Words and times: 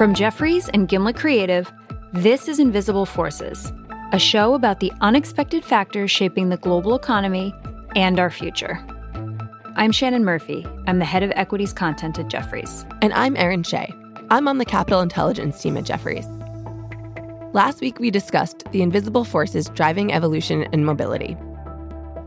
From 0.00 0.14
Jefferies 0.14 0.66
and 0.70 0.88
Gimlet 0.88 1.14
Creative, 1.14 1.70
this 2.14 2.48
is 2.48 2.58
Invisible 2.58 3.04
Forces, 3.04 3.70
a 4.12 4.18
show 4.18 4.54
about 4.54 4.80
the 4.80 4.90
unexpected 5.02 5.62
factors 5.62 6.10
shaping 6.10 6.48
the 6.48 6.56
global 6.56 6.94
economy 6.94 7.54
and 7.94 8.18
our 8.18 8.30
future. 8.30 8.82
I'm 9.76 9.92
Shannon 9.92 10.24
Murphy. 10.24 10.66
I'm 10.86 11.00
the 11.00 11.04
head 11.04 11.22
of 11.22 11.30
equities 11.36 11.74
content 11.74 12.18
at 12.18 12.28
Jefferies. 12.28 12.86
And 13.02 13.12
I'm 13.12 13.36
Erin 13.36 13.62
Shea. 13.62 13.94
I'm 14.30 14.48
on 14.48 14.56
the 14.56 14.64
capital 14.64 15.02
intelligence 15.02 15.60
team 15.60 15.76
at 15.76 15.84
Jefferies. 15.84 16.26
Last 17.52 17.82
week, 17.82 17.98
we 17.98 18.10
discussed 18.10 18.64
the 18.72 18.80
invisible 18.80 19.24
forces 19.24 19.68
driving 19.68 20.14
evolution 20.14 20.66
and 20.72 20.86
mobility. 20.86 21.36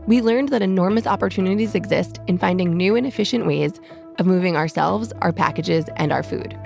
We 0.06 0.22
learned 0.22 0.50
that 0.50 0.62
enormous 0.62 1.08
opportunities 1.08 1.74
exist 1.74 2.20
in 2.28 2.38
finding 2.38 2.76
new 2.76 2.94
and 2.94 3.04
efficient 3.04 3.46
ways 3.46 3.80
of 4.20 4.26
moving 4.26 4.54
ourselves, 4.56 5.12
our 5.22 5.32
packages, 5.32 5.86
and 5.96 6.12
our 6.12 6.22
food. 6.22 6.56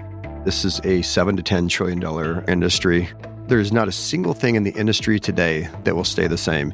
This 0.45 0.65
is 0.65 0.81
a 0.85 1.03
seven 1.03 1.37
to 1.37 1.43
ten 1.43 1.69
trillion 1.69 2.01
dollar 2.01 2.45
industry. 2.49 3.09
There's 3.49 3.73
not 3.73 3.89
a 3.89 3.93
single 3.93 4.35
thing 4.35 4.55
in 4.55 4.63
the 4.63 4.73
industry 4.73 5.19
today 5.19 5.69
that 5.85 5.97
will 5.97 6.05
stay 6.05 6.27
the 6.27 6.39
same 6.39 6.73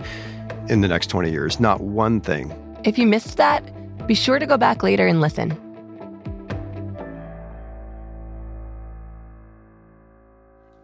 in 0.69 0.81
the 0.81 0.89
next 0.89 1.09
20 1.09 1.31
years. 1.31 1.61
Not 1.61 1.81
one 1.81 2.21
thing. 2.21 2.53
If 2.85 2.99
you 2.99 3.07
missed 3.07 3.37
that, 3.37 3.63
be 4.07 4.15
sure 4.15 4.39
to 4.39 4.47
go 4.47 4.57
back 4.57 4.83
later 4.83 5.07
and 5.07 5.21
listen. 5.21 5.59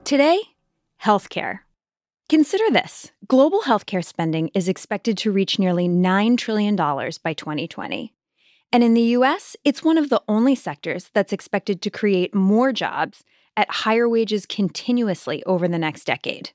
Today, 0.05 0.41
healthcare. 1.03 1.61
Consider 2.29 2.65
this 2.71 3.13
global 3.27 3.61
healthcare 3.61 4.05
spending 4.05 4.49
is 4.55 4.69
expected 4.69 5.19
to 5.19 5.33
reach 5.33 5.59
nearly 5.59 5.89
$9 5.89 6.39
trillion 6.39 6.77
by 6.77 7.35
2020. 7.35 8.13
And 8.73 8.85
in 8.85 8.95
the 8.95 9.15
US, 9.17 9.57
it's 9.65 9.83
one 9.83 9.99
of 9.99 10.11
the 10.11 10.23
only 10.29 10.55
sectors 10.55 11.11
that's 11.13 11.33
expected 11.33 11.83
to 11.83 11.91
create 11.91 12.35
more 12.35 12.73
jobs 12.73 13.25
at 13.57 13.71
higher 13.71 14.09
wages 14.09 14.47
continuously 14.47 15.43
over 15.45 15.67
the 15.67 15.79
next 15.79 16.05
decade. 16.05 16.51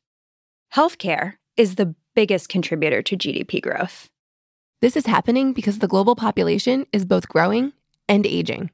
Healthcare 0.74 1.34
is 1.58 1.76
the 1.76 1.94
biggest 2.16 2.50
contributor 2.50 3.02
to 3.02 3.18
GDP 3.18 3.62
growth. 3.62 4.10
This 4.82 4.96
is 4.96 5.06
happening 5.06 5.54
because 5.54 5.80
the 5.80 5.88
global 5.88 6.16
population 6.16 6.86
is 6.94 7.06
both 7.06 7.28
growing 7.28 7.74
and 8.08 8.26
aging. 8.26 8.70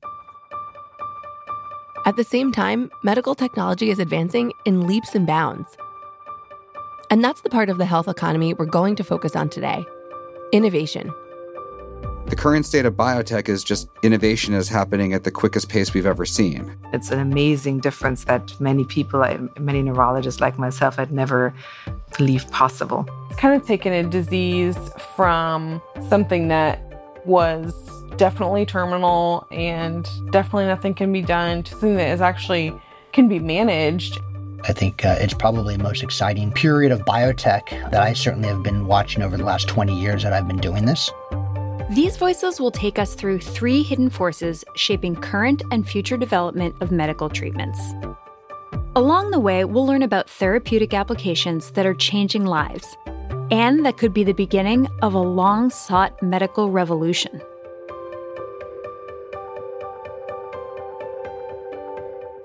At 2.06 2.16
the 2.16 2.24
same 2.24 2.52
time, 2.52 2.90
medical 3.04 3.36
technology 3.36 3.92
is 3.92 4.00
advancing 4.00 4.52
in 4.66 4.88
leaps 4.88 5.14
and 5.14 5.28
bounds. 5.28 5.78
And 7.12 7.24
that's 7.24 7.42
the 7.42 7.50
part 7.50 7.70
of 7.70 7.78
the 7.78 7.86
health 7.86 8.08
economy 8.08 8.54
we're 8.54 8.66
going 8.66 8.96
to 8.96 9.04
focus 9.04 9.36
on 9.36 9.50
today 9.50 9.86
innovation. 10.52 11.14
The 12.32 12.38
current 12.38 12.66
state 12.66 12.86
of 12.86 12.94
biotech 12.94 13.50
is 13.50 13.62
just 13.62 13.90
innovation 14.04 14.54
is 14.54 14.70
happening 14.70 15.12
at 15.12 15.26
the 15.26 15.32
quickest 15.32 15.68
pace 15.68 15.94
we've 15.94 16.06
ever 16.06 16.26
seen. 16.26 16.74
It's 16.94 17.12
an 17.12 17.20
amazing 17.20 17.80
difference 17.82 18.24
that 18.24 18.58
many 18.58 18.86
people, 18.86 19.22
many 19.60 19.82
neurologists 19.82 20.40
like 20.40 20.58
myself, 20.58 20.96
had 20.96 21.12
never 21.12 21.54
believed 22.18 22.50
possible. 22.50 23.06
It's 23.30 23.38
kind 23.38 23.54
of 23.54 23.68
taken 23.68 23.92
a 23.92 24.04
disease 24.04 24.78
from 25.14 25.82
something 26.08 26.48
that 26.48 27.22
was 27.26 27.74
definitely 28.16 28.66
terminal 28.66 29.46
and 29.52 30.08
definitely 30.32 30.68
nothing 30.68 30.94
can 30.94 31.12
be 31.12 31.22
done 31.22 31.64
to 31.64 31.72
something 31.72 31.98
that 31.98 32.12
is 32.12 32.22
actually 32.22 32.74
can 33.12 33.28
be 33.28 33.40
managed. 33.40 34.20
I 34.64 34.72
think 34.72 35.04
uh, 35.04 35.18
it's 35.20 35.34
probably 35.34 35.76
the 35.76 35.84
most 35.84 36.02
exciting 36.02 36.54
period 36.54 36.94
of 36.94 37.02
biotech 37.02 37.92
that 37.92 38.02
I 38.02 38.14
certainly 38.14 38.48
have 38.48 38.64
been 38.64 38.86
watching 38.86 39.22
over 39.22 39.36
the 39.36 39.44
last 39.44 39.68
20 39.68 40.00
years 40.00 40.24
that 40.24 40.32
I've 40.32 40.48
been 40.48 40.62
doing 40.62 40.86
this. 40.86 41.12
These 41.92 42.16
voices 42.16 42.62
will 42.62 42.72
take 42.72 42.98
us 42.98 43.16
through 43.16 43.40
three 43.40 43.84
hidden 43.84 44.10
forces 44.10 44.64
shaping 44.78 45.14
current 45.14 45.62
and 45.72 45.86
future 45.86 46.16
development 46.16 46.74
of 46.80 46.90
medical 46.90 47.28
treatments. 47.28 47.82
Along 48.96 49.32
the 49.32 49.42
way, 49.42 49.66
we'll 49.66 49.86
learn 49.86 50.02
about 50.02 50.30
therapeutic 50.30 50.94
applications 50.94 51.72
that 51.72 51.86
are 51.86 51.94
changing 51.94 52.46
lives 52.46 52.96
and 53.52 53.86
that 53.86 53.98
could 53.98 54.14
be 54.14 54.24
the 54.24 54.32
beginning 54.32 54.88
of 55.02 55.14
a 55.14 55.20
long 55.20 55.70
sought 55.70 56.24
medical 56.24 56.72
revolution. 56.72 57.42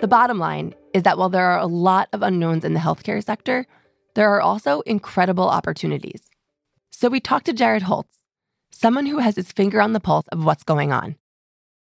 The 0.00 0.08
bottom 0.08 0.40
line 0.40 0.74
is 0.92 1.04
that 1.04 1.18
while 1.18 1.28
there 1.28 1.46
are 1.46 1.60
a 1.60 1.66
lot 1.66 2.08
of 2.12 2.24
unknowns 2.24 2.64
in 2.64 2.74
the 2.74 2.80
healthcare 2.80 3.22
sector, 3.22 3.64
there 4.14 4.28
are 4.28 4.40
also 4.40 4.80
incredible 4.80 5.48
opportunities. 5.48 6.22
So 6.90 7.08
we 7.08 7.20
talked 7.20 7.46
to 7.46 7.52
Jared 7.52 7.82
Holz, 7.82 8.06
someone 8.70 9.06
who 9.06 9.18
has 9.18 9.36
his 9.36 9.52
finger 9.52 9.80
on 9.80 9.92
the 9.92 10.00
pulse 10.00 10.26
of 10.28 10.44
what's 10.44 10.64
going 10.64 10.92
on. 10.92 11.16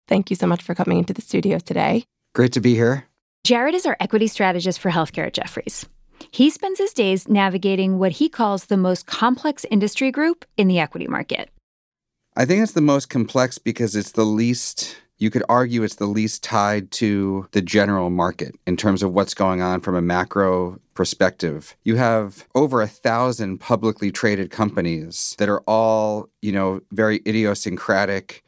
Thank 0.09 0.31
you 0.31 0.37
so 0.37 0.47
much 0.47 0.63
for 0.63 0.75
coming 0.75 0.99
into 0.99 1.13
the 1.13 1.23
studio 1.23 1.59
today. 1.59 2.05
Great 2.35 2.53
to 2.53 2.61
be 2.61 2.75
here. 2.75 3.07
Jared 3.45 3.75
is 3.75 3.87
our 3.87 3.97
equity 4.01 4.27
strategist 4.27 4.81
for 4.81 4.91
healthcare 4.91 5.27
at 5.27 5.35
Jefferies. 5.35 5.87
He 6.31 6.51
spends 6.51 6.79
his 6.79 6.93
days 6.93 7.29
navigating 7.29 7.99
what 7.99 8.13
he 8.13 8.29
calls 8.29 8.67
the 8.67 8.77
most 8.77 9.07
complex 9.07 9.65
industry 9.71 10.11
group 10.11 10.45
in 10.57 10.69
the 10.69 10.79
equity 10.79 11.07
market. 11.07 11.51
I 12.37 12.45
think 12.45 12.63
it's 12.63 12.73
the 12.73 12.81
most 12.81 13.09
complex 13.09 13.59
because 13.59 13.97
it's 13.97 14.13
the 14.13 14.25
least, 14.25 14.97
you 15.19 15.31
could 15.31 15.43
argue 15.49 15.83
it's 15.83 15.97
the 15.97 16.07
least 16.07 16.45
tied 16.45 16.91
to 16.93 17.49
the 17.53 17.63
general 17.63 18.11
market 18.11 18.55
in 18.67 18.77
terms 18.77 19.03
of 19.03 19.13
what's 19.13 19.35
going 19.35 19.63
on 19.63 19.81
from 19.81 19.97
a 19.97 20.03
macro 20.03 20.79
perspective. 21.01 21.77
You 21.83 21.97
have 21.97 22.47
over 22.55 22.83
a 22.83 22.87
thousand 22.87 23.57
publicly 23.57 24.13
traded 24.13 24.51
companies 24.51 25.35
that 25.39 25.49
are 25.49 25.61
all, 25.61 26.29
you 26.43 26.53
know, 26.53 26.83
very 26.93 27.23
idiosyncratic, 27.27 28.45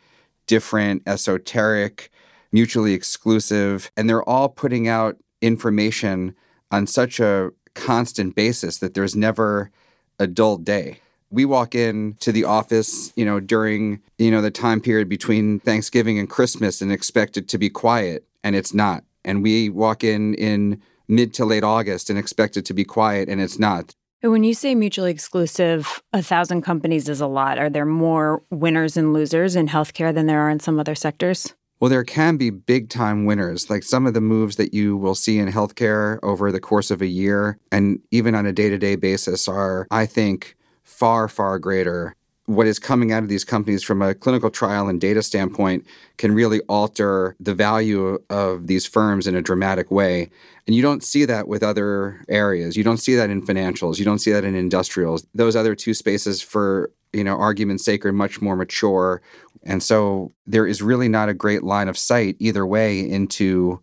different, 0.46 1.02
esoteric, 1.06 2.10
mutually 2.52 2.92
exclusive, 2.92 3.91
and 3.96 4.06
they're 4.06 4.28
all 4.28 4.50
putting 4.50 4.86
out 4.86 5.16
information 5.41 6.34
on 6.70 6.86
such 6.86 7.20
a 7.20 7.52
constant 7.72 8.34
basis 8.34 8.76
that 8.80 8.92
there's 8.92 9.16
never 9.16 9.70
a 10.18 10.26
dull 10.26 10.58
day. 10.58 10.98
We 11.30 11.46
walk 11.46 11.74
in 11.74 12.16
to 12.20 12.32
the 12.32 12.44
office, 12.44 13.14
you 13.16 13.24
know, 13.24 13.41
during, 13.41 14.02
you 14.18 14.30
know, 14.30 14.42
the 14.42 14.50
time 14.50 14.82
period 14.82 15.08
between 15.08 15.58
Thanksgiving 15.60 16.18
and 16.18 16.28
Christmas 16.28 16.82
and 16.82 16.92
expect 16.92 17.38
it 17.38 17.48
to 17.48 17.56
be 17.56 17.70
quiet 17.70 18.26
and 18.44 18.54
it's 18.54 18.74
not. 18.74 19.04
And 19.24 19.42
we 19.42 19.70
walk 19.70 20.04
in 20.04 20.34
in 20.34 20.82
mid 21.08 21.34
to 21.34 21.44
late 21.44 21.64
August 21.64 22.10
and 22.10 22.18
expect 22.18 22.56
it 22.56 22.64
to 22.66 22.74
be 22.74 22.84
quiet 22.84 23.28
and 23.28 23.40
it's 23.40 23.58
not. 23.58 23.94
When 24.22 24.44
you 24.44 24.54
say 24.54 24.76
mutually 24.76 25.10
exclusive, 25.10 26.00
a 26.12 26.22
thousand 26.22 26.62
companies 26.62 27.08
is 27.08 27.20
a 27.20 27.26
lot. 27.26 27.58
Are 27.58 27.68
there 27.68 27.84
more 27.84 28.44
winners 28.50 28.96
and 28.96 29.12
losers 29.12 29.56
in 29.56 29.66
healthcare 29.66 30.14
than 30.14 30.26
there 30.26 30.41
are 30.41 30.50
in 30.50 30.60
some 30.60 30.78
other 30.78 30.94
sectors? 30.94 31.54
Well, 31.80 31.88
there 31.88 32.04
can 32.04 32.36
be 32.36 32.50
big 32.50 32.88
time 32.88 33.24
winners, 33.24 33.68
like 33.68 33.82
some 33.82 34.06
of 34.06 34.14
the 34.14 34.20
moves 34.20 34.54
that 34.54 34.72
you 34.72 34.96
will 34.96 35.16
see 35.16 35.41
in 35.41 35.50
healthcare 35.50 36.20
over 36.22 36.52
the 36.52 36.60
course 36.60 36.92
of 36.92 37.02
a 37.02 37.06
year 37.06 37.58
and 37.72 37.98
even 38.12 38.36
on 38.36 38.46
a 38.46 38.52
day 38.52 38.70
to 38.70 38.78
day 38.78 38.94
basis 38.94 39.48
are, 39.48 39.88
I 39.91 40.06
think, 40.06 40.54
far, 40.84 41.26
far 41.26 41.58
greater. 41.58 42.14
What 42.54 42.66
is 42.66 42.78
coming 42.78 43.12
out 43.12 43.22
of 43.22 43.28
these 43.28 43.44
companies 43.44 43.82
from 43.82 44.02
a 44.02 44.14
clinical 44.14 44.50
trial 44.50 44.88
and 44.88 45.00
data 45.00 45.22
standpoint 45.22 45.86
can 46.18 46.34
really 46.34 46.60
alter 46.68 47.36
the 47.40 47.54
value 47.54 48.18
of 48.30 48.66
these 48.66 48.86
firms 48.86 49.26
in 49.26 49.34
a 49.34 49.42
dramatic 49.42 49.90
way. 49.90 50.30
And 50.66 50.76
you 50.76 50.82
don't 50.82 51.02
see 51.02 51.24
that 51.24 51.48
with 51.48 51.62
other 51.62 52.24
areas. 52.28 52.76
You 52.76 52.84
don't 52.84 52.98
see 52.98 53.14
that 53.16 53.30
in 53.30 53.44
financials. 53.44 53.98
You 53.98 54.04
don't 54.04 54.18
see 54.18 54.32
that 54.32 54.44
in 54.44 54.54
industrials. 54.54 55.26
Those 55.34 55.56
other 55.56 55.74
two 55.74 55.94
spaces, 55.94 56.42
for 56.42 56.91
you 57.12 57.24
know, 57.24 57.36
argument's 57.36 57.84
sake, 57.84 58.06
are 58.06 58.12
much 58.12 58.41
more 58.41 58.56
mature 58.56 59.22
and 59.64 59.82
so 59.82 60.32
there 60.46 60.66
is 60.66 60.82
really 60.82 61.08
not 61.08 61.28
a 61.28 61.34
great 61.34 61.62
line 61.62 61.88
of 61.88 61.98
sight 61.98 62.36
either 62.38 62.66
way 62.66 62.98
into 62.98 63.80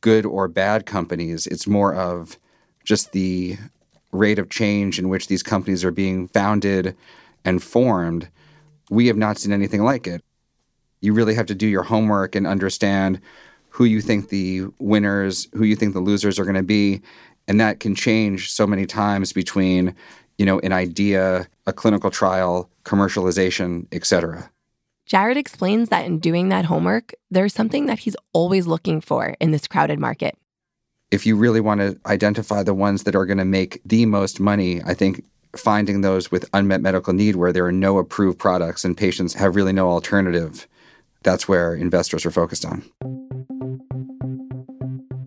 good 0.00 0.24
or 0.24 0.48
bad 0.48 0.86
companies. 0.86 1.46
It's 1.46 1.66
more 1.66 1.94
of 1.94 2.38
just 2.84 3.12
the 3.12 3.58
rate 4.12 4.38
of 4.38 4.48
change 4.48 4.98
in 4.98 5.08
which 5.08 5.28
these 5.28 5.42
companies 5.42 5.84
are 5.84 5.90
being 5.90 6.28
founded 6.28 6.96
and 7.44 7.62
formed. 7.62 8.28
We 8.90 9.06
have 9.06 9.16
not 9.16 9.38
seen 9.38 9.52
anything 9.52 9.82
like 9.82 10.06
it. 10.06 10.22
You 11.00 11.12
really 11.12 11.34
have 11.34 11.46
to 11.46 11.54
do 11.54 11.66
your 11.66 11.82
homework 11.82 12.34
and 12.34 12.46
understand 12.46 13.20
who 13.68 13.84
you 13.84 14.00
think 14.00 14.28
the 14.28 14.64
winners, 14.78 15.48
who 15.54 15.64
you 15.64 15.76
think 15.76 15.94
the 15.94 16.00
losers 16.00 16.38
are 16.38 16.44
going 16.44 16.56
to 16.56 16.62
be. 16.62 17.00
And 17.48 17.60
that 17.60 17.80
can 17.80 17.94
change 17.94 18.52
so 18.52 18.66
many 18.66 18.84
times 18.84 19.32
between, 19.32 19.94
you 20.38 20.44
know, 20.44 20.58
an 20.60 20.72
idea, 20.72 21.48
a 21.66 21.72
clinical 21.72 22.10
trial, 22.10 22.68
commercialization, 22.84 23.86
et 23.92 24.04
cetera. 24.04 24.50
Jared 25.06 25.36
explains 25.36 25.88
that 25.88 26.04
in 26.04 26.18
doing 26.18 26.50
that 26.50 26.66
homework, 26.66 27.14
there's 27.30 27.54
something 27.54 27.86
that 27.86 28.00
he's 28.00 28.16
always 28.32 28.66
looking 28.66 29.00
for 29.00 29.34
in 29.40 29.50
this 29.50 29.66
crowded 29.66 29.98
market. 29.98 30.36
If 31.10 31.26
you 31.26 31.34
really 31.34 31.60
want 31.60 31.80
to 31.80 31.98
identify 32.06 32.62
the 32.62 32.74
ones 32.74 33.02
that 33.02 33.16
are 33.16 33.26
going 33.26 33.38
to 33.38 33.44
make 33.44 33.80
the 33.84 34.06
most 34.06 34.38
money, 34.38 34.80
I 34.84 34.94
think 34.94 35.24
finding 35.56 36.00
those 36.00 36.30
with 36.30 36.48
unmet 36.52 36.80
medical 36.80 37.12
need 37.12 37.36
where 37.36 37.52
there 37.52 37.66
are 37.66 37.72
no 37.72 37.98
approved 37.98 38.38
products 38.38 38.84
and 38.84 38.96
patients 38.96 39.34
have 39.34 39.56
really 39.56 39.72
no 39.72 39.88
alternative, 39.88 40.66
that's 41.22 41.48
where 41.48 41.74
investors 41.74 42.24
are 42.24 42.30
focused 42.30 42.64
on. 42.64 42.82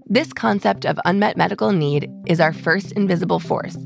This 0.06 0.31
concept 0.31 0.86
of 0.86 1.00
unmet 1.06 1.38
medical 1.38 1.72
need 1.72 2.10
is 2.28 2.40
our 2.40 2.54
first 2.54 2.92
invisible 2.92 3.40
force 3.40 3.78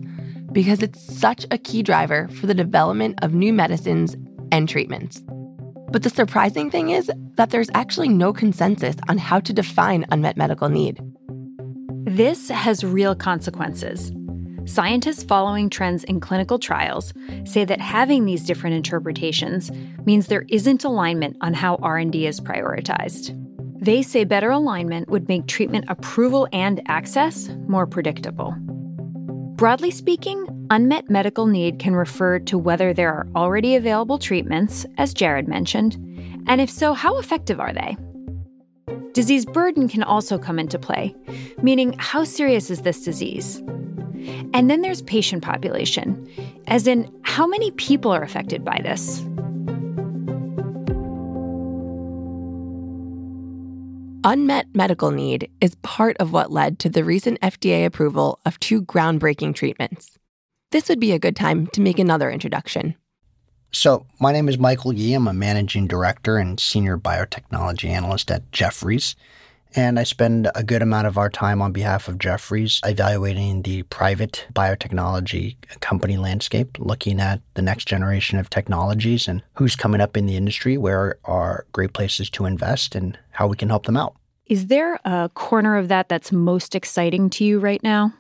because 0.52 0.82
it's 0.82 1.02
such 1.18 1.46
a 1.52 1.58
key 1.58 1.84
driver 1.84 2.28
for 2.30 2.48
the 2.48 2.54
development 2.54 3.20
of 3.22 3.34
new 3.34 3.54
medicines 3.54 4.16
and 4.52 4.68
treatments. 4.68 5.24
But 5.90 6.04
the 6.04 6.10
surprising 6.10 6.70
thing 6.70 6.90
is 6.90 7.10
that 7.36 7.52
there's 7.52 7.70
actually 7.74 8.10
no 8.10 8.34
consensus 8.34 8.96
on 9.08 9.18
how 9.18 9.40
to 9.40 9.54
define 9.54 10.06
unmet 10.12 10.36
medical 10.36 10.68
need. 10.68 11.00
This 12.06 12.50
has 12.50 12.84
real 12.84 13.16
consequences. 13.16 14.12
Scientists 14.68 15.24
following 15.24 15.70
trends 15.70 16.04
in 16.04 16.20
clinical 16.20 16.60
trials 16.60 17.14
say 17.46 17.64
that 17.64 17.80
having 17.80 18.26
these 18.26 18.44
different 18.44 18.76
interpretations 18.76 19.72
means 20.06 20.28
there 20.28 20.46
isn't 20.50 20.84
alignment 20.84 21.38
on 21.40 21.54
how 21.54 21.76
R&D 21.82 22.28
is 22.28 22.42
prioritized. 22.42 23.34
They 23.82 24.02
say 24.02 24.26
better 24.26 24.52
alignment 24.52 25.08
would 25.08 25.30
make 25.30 25.48
treatment 25.48 25.86
approval 25.88 26.50
and 26.52 26.82
access 26.88 27.48
more 27.68 27.88
predictable. 27.88 28.54
Broadly 29.56 29.90
speaking, 29.90 30.46
unmet 30.70 31.10
medical 31.10 31.48
need 31.48 31.80
can 31.80 31.96
refer 31.96 32.38
to 32.40 32.58
whether 32.58 32.94
there 32.94 33.14
are 33.14 33.28
already 33.38 33.76
available 33.76 34.20
treatments, 34.20 34.86
as 34.98 35.14
Jared 35.14 35.48
mentioned, 35.48 35.96
and 36.46 36.60
if 36.60 36.70
so, 36.70 36.94
how 36.94 37.18
effective 37.20 37.62
are 37.62 37.72
they? 37.72 37.96
Disease 39.14 39.46
burden 39.46 39.88
can 39.88 40.04
also 40.04 40.38
come 40.38 40.60
into 40.60 40.78
play, 40.78 41.16
meaning 41.62 41.96
how 41.98 42.26
serious 42.26 42.70
is 42.70 42.82
this 42.82 43.06
disease? 43.06 43.64
And 44.54 44.70
then 44.70 44.82
there's 44.82 45.02
patient 45.04 45.44
population, 45.44 46.28
as 46.68 46.88
in 46.88 47.12
how 47.24 47.48
many 47.48 47.72
people 47.72 48.12
are 48.12 48.24
affected 48.24 48.64
by 48.64 48.80
this. 48.84 49.20
Unmet 54.24 54.66
medical 54.74 55.12
need 55.12 55.50
is 55.62 55.76
part 55.84 56.18
of 56.18 56.34
what 56.34 56.52
led 56.52 56.80
to 56.80 56.90
the 56.90 57.04
recent 57.04 57.40
FDA 57.40 57.86
approval 57.86 58.40
of 58.46 58.60
two 58.60 58.82
groundbreaking 58.82 59.56
treatments. 59.56 60.18
This 60.72 60.90
would 60.90 61.00
be 61.00 61.14
a 61.14 61.20
good 61.20 61.36
time 61.36 61.68
to 61.68 61.82
make 61.82 61.98
another 61.98 62.30
introduction. 62.30 62.96
So, 63.72 64.06
my 64.20 64.34
name 64.34 64.50
is 64.50 64.58
Michael 64.58 64.94
Yee. 64.94 65.14
I'm 65.14 65.28
a 65.28 65.34
managing 65.34 65.88
director 65.88 66.38
and 66.38 66.60
senior 66.60 66.98
biotechnology 66.98 67.90
analyst 67.90 68.32
at 68.32 68.52
Jefferies. 68.52 69.16
And 69.78 70.00
I 70.00 70.04
spend 70.04 70.50
a 70.56 70.64
good 70.64 70.82
amount 70.82 71.06
of 71.06 71.20
our 71.20 71.30
time 71.30 71.62
on 71.62 71.72
behalf 71.72 72.08
of 72.08 72.18
Jefferies 72.18 72.82
evaluating 72.84 73.62
the 73.62 73.84
private 73.84 74.48
biotechnology 74.52 75.56
company 75.82 76.18
landscape, 76.18 76.78
looking 76.80 77.20
at 77.20 77.42
the 77.54 77.62
next 77.62 77.88
generation 77.88 78.40
of 78.40 78.50
technologies 78.50 79.28
and 79.28 79.44
who's 79.54 79.76
coming 79.76 80.02
up 80.02 80.18
in 80.18 80.26
the 80.26 80.36
industry, 80.36 80.80
where 80.80 81.20
are 81.26 81.68
great 81.74 81.94
places 81.94 82.28
to 82.32 82.46
invest, 82.46 82.96
and 82.96 83.20
how 83.30 83.46
we 83.46 83.56
can 83.56 83.70
help 83.70 83.86
them 83.86 83.96
out. 83.96 84.16
Is 84.48 84.66
there 84.66 85.00
a 85.06 85.30
corner 85.36 85.78
of 85.78 85.90
that 85.90 86.10
that's 86.10 86.32
most 86.32 86.74
exciting 86.74 87.30
to 87.30 87.44
you 87.44 87.60
right 87.60 87.84
now? 87.84 88.16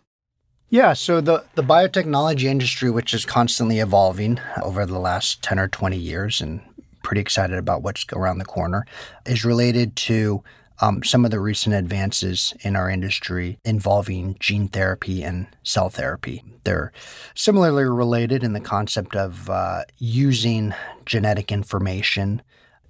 Yeah, 0.69 0.93
so 0.93 1.21
the, 1.21 1.43
the 1.55 1.63
biotechnology 1.63 2.43
industry, 2.43 2.91
which 2.91 3.15
is 3.15 3.25
constantly 3.25 3.79
evolving 3.79 4.39
over 4.61 4.85
the 4.85 4.99
last 4.99 5.41
10 5.41 5.57
or 5.57 5.67
20 5.67 5.97
years, 5.97 6.39
and 6.39 6.61
pretty 7.01 7.21
excited 7.21 7.57
about 7.57 7.81
what's 7.81 8.05
around 8.13 8.37
the 8.37 8.45
corner, 8.45 8.85
is 9.25 9.43
related 9.43 9.95
to 9.95 10.43
um, 10.79 11.03
some 11.03 11.25
of 11.25 11.31
the 11.31 11.39
recent 11.39 11.75
advances 11.75 12.53
in 12.61 12.75
our 12.75 12.89
industry 12.89 13.59
involving 13.65 14.35
gene 14.39 14.67
therapy 14.67 15.23
and 15.23 15.47
cell 15.63 15.89
therapy. 15.89 16.43
They're 16.63 16.91
similarly 17.35 17.85
related 17.85 18.43
in 18.43 18.53
the 18.53 18.59
concept 18.59 19.15
of 19.15 19.49
uh, 19.49 19.83
using 19.97 20.73
genetic 21.05 21.51
information 21.51 22.41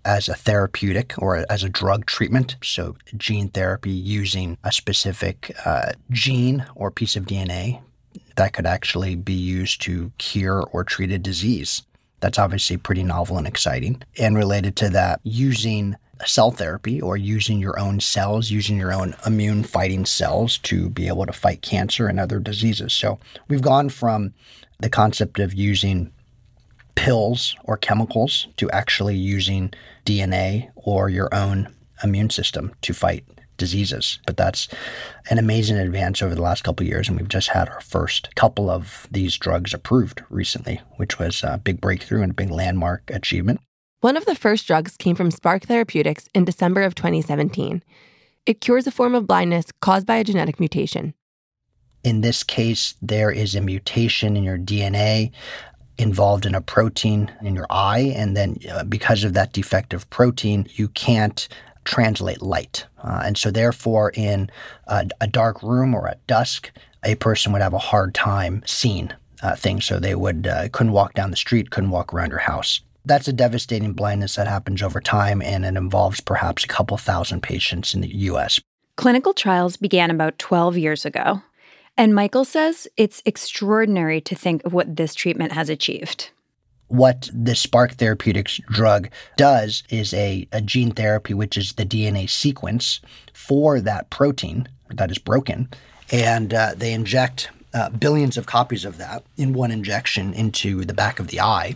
as 0.04 0.30
a 0.30 0.36
therapeutic 0.36 1.14
or 1.18 1.46
as 1.50 1.64
a 1.64 1.70
drug 1.70 2.06
treatment. 2.06 2.56
So, 2.64 2.96
gene 3.18 3.50
therapy 3.50 3.92
using 3.92 4.58
a 4.64 4.72
specific 4.72 5.56
uh, 5.66 5.92
gene 6.12 6.66
or 6.76 6.92
piece 6.92 7.16
of 7.16 7.26
DNA 7.26 7.82
that 8.38 8.54
could 8.54 8.66
actually 8.66 9.16
be 9.16 9.34
used 9.34 9.82
to 9.82 10.12
cure 10.18 10.64
or 10.72 10.84
treat 10.84 11.12
a 11.12 11.18
disease. 11.18 11.84
That's 12.20 12.40
obviously 12.40 12.78
pretty 12.78 13.04
novel 13.04 13.38
and 13.38 13.46
exciting. 13.46 14.02
And 14.18 14.36
related 14.36 14.76
to 14.78 14.90
that, 14.90 15.20
using 15.24 15.98
cell 16.26 16.52
therapy 16.52 17.02
or 17.02 17.18
using 17.18 17.60
your 17.60 17.80
own 17.80 18.00
cells, 18.00 18.50
using 18.52 18.78
your 18.78 18.94
own 18.94 19.16
immune 19.26 19.64
fighting 19.64 20.06
cells 20.06 20.58
to 20.60 20.90
be 20.90 21.08
able 21.08 21.26
to 21.26 21.34
fight 21.34 21.62
cancer 21.62 22.08
and 22.08 22.20
other 22.20 22.40
diseases. 22.40 22.94
So 22.94 23.20
we've 23.48 23.62
gone 23.62 23.90
from 23.90 24.34
the 24.80 24.90
concept 24.90 25.40
of 25.40 25.54
using 25.54 26.12
pills 26.96 27.56
or 27.64 27.78
chemicals 27.78 28.48
to 28.58 28.70
actually 28.72 29.16
using 29.16 29.72
DNA 30.06 30.70
or 30.76 31.10
your 31.10 31.34
own 31.34 31.74
immune 32.04 32.30
system 32.30 32.74
to 32.82 32.94
fight 32.94 33.24
diseases. 33.58 34.20
But 34.26 34.38
that's 34.38 34.68
an 35.30 35.38
amazing 35.40 35.78
advance 35.78 36.22
over 36.22 36.36
the 36.36 36.42
last 36.42 36.64
couple 36.64 36.86
years, 36.86 37.08
and 37.08 37.18
we've 37.18 37.28
just 37.28 37.50
had 37.50 37.70
our 37.70 37.82
first 37.82 38.34
couple 38.36 38.70
of 38.70 39.08
these 39.12 39.38
drugs 39.38 39.74
approved 39.74 40.24
recently, 40.30 40.82
which 40.98 41.20
was 41.20 41.44
a 41.44 41.58
big 41.58 41.82
breakthrough 41.82 42.22
and 42.22 42.32
a 42.32 42.36
big 42.36 42.52
landmark 42.52 43.10
achievement. 43.14 43.60
One 44.02 44.16
of 44.16 44.26
the 44.26 44.36
first 44.36 44.68
drugs 44.68 44.96
came 44.96 45.16
from 45.16 45.32
Spark 45.32 45.64
Therapeutics 45.64 46.30
in 46.36 46.46
December 46.46 46.84
of 46.84 46.94
2017. 46.94 47.84
It 48.46 48.62
cures 48.62 48.86
a 48.86 48.92
form 48.92 49.16
of 49.16 49.26
blindness 49.26 49.66
caused 49.82 50.06
by 50.06 50.18
a 50.18 50.24
genetic 50.24 50.60
mutation. 50.60 51.16
In 52.04 52.22
this 52.22 52.44
case, 52.44 52.94
there 53.02 53.32
is 53.32 53.56
a 53.56 53.62
mutation 53.62 54.38
in 54.38 54.44
your 54.44 54.60
DNA 54.60 55.32
involved 55.98 56.46
in 56.46 56.54
a 56.54 56.62
protein 56.62 57.32
in 57.42 57.56
your 57.56 57.66
eye. 57.72 58.14
And 58.16 58.38
then, 58.38 58.60
uh, 58.72 58.84
because 58.84 59.24
of 59.24 59.34
that 59.34 59.52
defective 59.52 60.08
protein, 60.12 60.68
you 60.76 60.90
can't 60.90 61.48
translate 61.84 62.44
light. 62.44 62.86
Uh, 63.04 63.24
and 63.26 63.36
so, 63.36 63.50
therefore, 63.50 64.12
in 64.14 64.52
a, 64.86 65.08
a, 65.22 65.28
dark 65.28 65.64
room 65.64 65.96
or 65.96 66.08
at 66.08 66.26
dusk, 66.28 66.72
a 67.04 67.16
person 67.16 67.52
would 67.52 67.64
have 67.64 67.74
a 67.74 67.80
hard 67.80 68.14
time 68.14 68.62
seeing 68.64 69.12
uh, 69.42 69.56
things. 69.56 69.86
So, 69.86 70.00
they 70.00 70.14
would 70.14 70.46
uh, 70.46 70.70
couldn't 70.70 70.94
walk 70.94 71.16
down 71.16 71.32
the 71.32 71.38
street, 71.38 71.72
couldn't 71.72 71.90
walk 71.90 72.14
around 72.14 72.30
your 72.30 72.40
house. 72.40 72.82
That's 73.08 73.30
a 73.30 73.34
devastating 73.34 73.94
blindness 73.94 74.36
that 74.36 74.48
happens 74.48 74.82
over 74.82 75.00
time, 75.00 75.42
and 75.42 75.64
it 75.64 75.78
involves 75.78 76.20
perhaps 76.20 76.66
a 76.66 76.68
couple 76.68 76.98
thousand 76.98 77.42
patients 77.42 77.94
in 77.94 78.02
the 78.02 78.14
US. 78.16 78.60
Clinical 78.98 79.34
trials 79.34 79.78
began 79.78 80.12
about 80.12 80.38
12 80.40 80.78
years 80.78 81.06
ago, 81.06 81.42
and 81.96 82.14
Michael 82.14 82.44
says 82.44 82.86
it's 82.98 83.22
extraordinary 83.26 84.20
to 84.20 84.36
think 84.36 84.66
of 84.66 84.74
what 84.74 84.98
this 84.98 85.16
treatment 85.16 85.54
has 85.54 85.70
achieved. 85.70 86.32
What 86.90 87.30
the 87.34 87.56
Spark 87.56 87.94
Therapeutics 87.94 88.60
drug 88.70 89.10
does 89.38 89.84
is 89.90 90.14
a, 90.14 90.46
a 90.52 90.60
gene 90.60 90.92
therapy, 90.92 91.34
which 91.34 91.58
is 91.58 91.74
the 91.74 91.86
DNA 91.86 92.30
sequence 92.30 93.00
for 93.32 93.80
that 93.80 94.10
protein 94.10 94.68
that 94.90 95.12
is 95.12 95.18
broken, 95.18 95.70
and 96.12 96.54
uh, 96.54 96.74
they 96.76 96.92
inject 96.92 97.52
uh, 97.74 97.90
billions 97.90 98.38
of 98.38 98.48
copies 98.48 98.84
of 98.84 98.98
that 98.98 99.24
in 99.38 99.54
one 99.54 99.72
injection 99.72 100.34
into 100.34 100.84
the 100.84 100.94
back 100.94 101.20
of 101.20 101.28
the 101.28 101.40
eye 101.40 101.74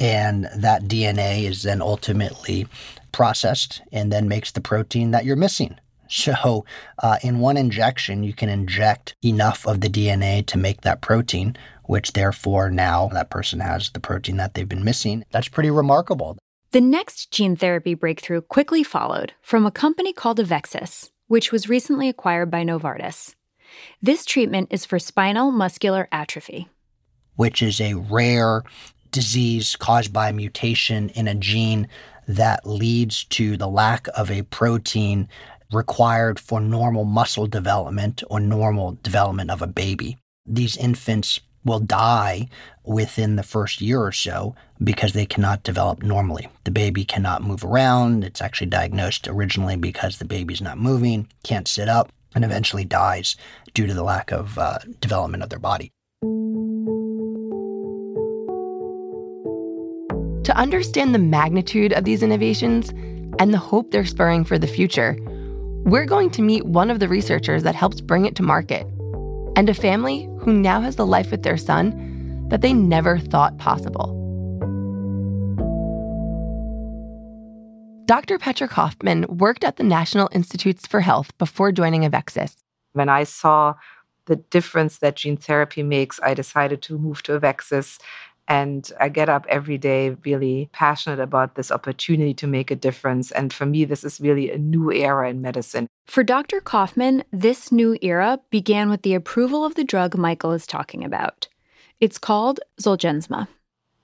and 0.00 0.48
that 0.56 0.84
DNA 0.84 1.44
is 1.44 1.62
then 1.62 1.82
ultimately 1.82 2.66
processed 3.12 3.82
and 3.92 4.10
then 4.10 4.26
makes 4.26 4.50
the 4.50 4.60
protein 4.60 5.10
that 5.10 5.24
you're 5.24 5.36
missing. 5.36 5.76
So, 6.12 6.64
uh, 6.98 7.18
in 7.22 7.38
one 7.38 7.56
injection, 7.56 8.24
you 8.24 8.32
can 8.32 8.48
inject 8.48 9.14
enough 9.22 9.64
of 9.64 9.80
the 9.80 9.88
DNA 9.88 10.44
to 10.46 10.58
make 10.58 10.80
that 10.80 11.02
protein, 11.02 11.56
which 11.84 12.14
therefore 12.14 12.68
now 12.68 13.08
that 13.12 13.30
person 13.30 13.60
has 13.60 13.90
the 13.90 14.00
protein 14.00 14.36
that 14.38 14.54
they've 14.54 14.68
been 14.68 14.82
missing. 14.82 15.24
That's 15.30 15.46
pretty 15.46 15.70
remarkable. 15.70 16.36
The 16.72 16.80
next 16.80 17.30
gene 17.30 17.54
therapy 17.54 17.94
breakthrough 17.94 18.40
quickly 18.40 18.82
followed 18.82 19.34
from 19.40 19.66
a 19.66 19.70
company 19.70 20.12
called 20.12 20.38
Avexis, 20.38 21.10
which 21.28 21.52
was 21.52 21.68
recently 21.68 22.08
acquired 22.08 22.50
by 22.50 22.64
Novartis. 22.64 23.34
This 24.02 24.24
treatment 24.24 24.68
is 24.72 24.84
for 24.84 24.98
spinal 24.98 25.52
muscular 25.52 26.08
atrophy, 26.10 26.68
which 27.36 27.62
is 27.62 27.80
a 27.80 27.94
rare 27.94 28.62
disease 29.10 29.76
caused 29.76 30.12
by 30.12 30.32
mutation 30.32 31.08
in 31.10 31.28
a 31.28 31.34
gene 31.34 31.88
that 32.26 32.66
leads 32.66 33.24
to 33.24 33.56
the 33.56 33.68
lack 33.68 34.06
of 34.14 34.30
a 34.30 34.42
protein 34.42 35.28
required 35.72 36.38
for 36.38 36.60
normal 36.60 37.04
muscle 37.04 37.46
development 37.46 38.22
or 38.28 38.40
normal 38.40 38.98
development 39.02 39.50
of 39.50 39.62
a 39.62 39.66
baby. 39.66 40.16
These 40.46 40.76
infants 40.76 41.40
will 41.64 41.80
die 41.80 42.48
within 42.84 43.36
the 43.36 43.42
first 43.42 43.80
year 43.80 44.00
or 44.02 44.12
so 44.12 44.54
because 44.82 45.12
they 45.12 45.26
cannot 45.26 45.62
develop 45.62 46.02
normally. 46.02 46.48
The 46.64 46.70
baby 46.70 47.04
cannot 47.04 47.42
move 47.42 47.64
around. 47.64 48.24
It's 48.24 48.40
actually 48.40 48.68
diagnosed 48.68 49.28
originally 49.28 49.76
because 49.76 50.18
the 50.18 50.24
baby's 50.24 50.62
not 50.62 50.78
moving, 50.78 51.28
can't 51.44 51.68
sit 51.68 51.88
up, 51.88 52.10
and 52.34 52.44
eventually 52.44 52.84
dies 52.84 53.36
due 53.74 53.86
to 53.86 53.94
the 53.94 54.02
lack 54.02 54.32
of 54.32 54.58
uh, 54.58 54.78
development 55.00 55.42
of 55.42 55.50
their 55.50 55.58
body. 55.58 55.92
To 60.44 60.56
understand 60.56 61.14
the 61.14 61.18
magnitude 61.18 61.92
of 61.92 62.04
these 62.04 62.22
innovations 62.22 62.88
and 63.38 63.52
the 63.52 63.58
hope 63.58 63.90
they're 63.90 64.06
spurring 64.06 64.44
for 64.44 64.58
the 64.58 64.66
future, 64.66 65.16
we're 65.84 66.06
going 66.06 66.30
to 66.30 66.42
meet 66.42 66.64
one 66.64 66.90
of 66.90 66.98
the 66.98 67.08
researchers 67.08 67.62
that 67.62 67.74
helped 67.74 68.06
bring 68.06 68.24
it 68.24 68.36
to 68.36 68.42
market 68.42 68.86
and 69.56 69.68
a 69.68 69.74
family 69.74 70.30
who 70.40 70.52
now 70.52 70.80
has 70.80 70.96
the 70.96 71.06
life 71.06 71.30
with 71.30 71.42
their 71.42 71.58
son 71.58 72.48
that 72.48 72.62
they 72.62 72.72
never 72.72 73.18
thought 73.18 73.58
possible. 73.58 74.16
Dr. 78.06 78.38
Petra 78.38 78.66
Kaufman 78.66 79.26
worked 79.28 79.62
at 79.62 79.76
the 79.76 79.84
National 79.84 80.28
Institutes 80.32 80.86
for 80.86 81.00
Health 81.00 81.36
before 81.38 81.70
joining 81.70 82.02
Avexis. 82.02 82.56
When 82.92 83.08
I 83.08 83.24
saw 83.24 83.74
the 84.24 84.36
difference 84.36 84.98
that 84.98 85.16
gene 85.16 85.36
therapy 85.36 85.82
makes, 85.82 86.18
I 86.22 86.34
decided 86.34 86.82
to 86.82 86.98
move 86.98 87.22
to 87.24 87.38
Avexis 87.38 87.98
And 88.50 88.90
I 88.98 89.08
get 89.10 89.28
up 89.28 89.46
every 89.48 89.78
day 89.78 90.16
really 90.24 90.68
passionate 90.72 91.20
about 91.20 91.54
this 91.54 91.70
opportunity 91.70 92.34
to 92.34 92.48
make 92.48 92.72
a 92.72 92.76
difference. 92.76 93.30
And 93.30 93.52
for 93.52 93.64
me, 93.64 93.84
this 93.84 94.02
is 94.02 94.20
really 94.20 94.50
a 94.50 94.58
new 94.58 94.90
era 94.90 95.30
in 95.30 95.40
medicine. 95.40 95.86
For 96.06 96.24
Dr. 96.24 96.60
Kaufman, 96.60 97.22
this 97.32 97.70
new 97.70 97.96
era 98.02 98.40
began 98.50 98.90
with 98.90 99.02
the 99.02 99.14
approval 99.14 99.64
of 99.64 99.76
the 99.76 99.84
drug 99.84 100.16
Michael 100.16 100.50
is 100.50 100.66
talking 100.66 101.04
about. 101.04 101.46
It's 102.00 102.18
called 102.18 102.58
Zolgensma. 102.82 103.46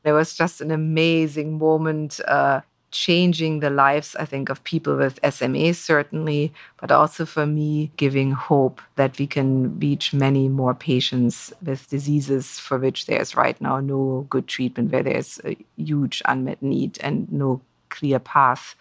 It 0.05 0.12
was 0.12 0.37
just 0.37 0.61
an 0.61 0.71
amazing 0.71 1.59
moment. 1.59 2.21
Uh, 2.29 2.61
changing 2.90 3.61
the 3.61 3.71
lives, 3.71 4.16
I 4.16 4.25
think, 4.25 4.49
of 4.49 4.64
people 4.64 4.97
with 4.97 5.19
SMA, 5.28 5.75
certainly, 5.75 6.52
but 6.81 6.90
also 6.90 7.26
for 7.26 7.47
me, 7.47 7.90
giving 7.97 8.33
hope 8.33 8.81
that 8.97 9.19
we 9.19 9.26
can 9.26 9.78
reach 9.78 10.12
many 10.12 10.49
more 10.49 10.75
patients 10.75 11.52
with 11.62 11.88
diseases 11.88 12.59
for 12.59 12.78
which 12.78 13.07
there's 13.07 13.37
right 13.37 13.61
now 13.61 13.81
no 13.81 14.26
good 14.31 14.47
treatment, 14.47 14.93
where 14.93 15.02
there's 15.02 15.40
a 15.45 15.57
huge 15.76 16.23
unmet 16.25 16.62
need 16.62 16.99
and 17.00 17.31
no 17.31 17.61
clear 17.88 18.19
path 18.19 18.75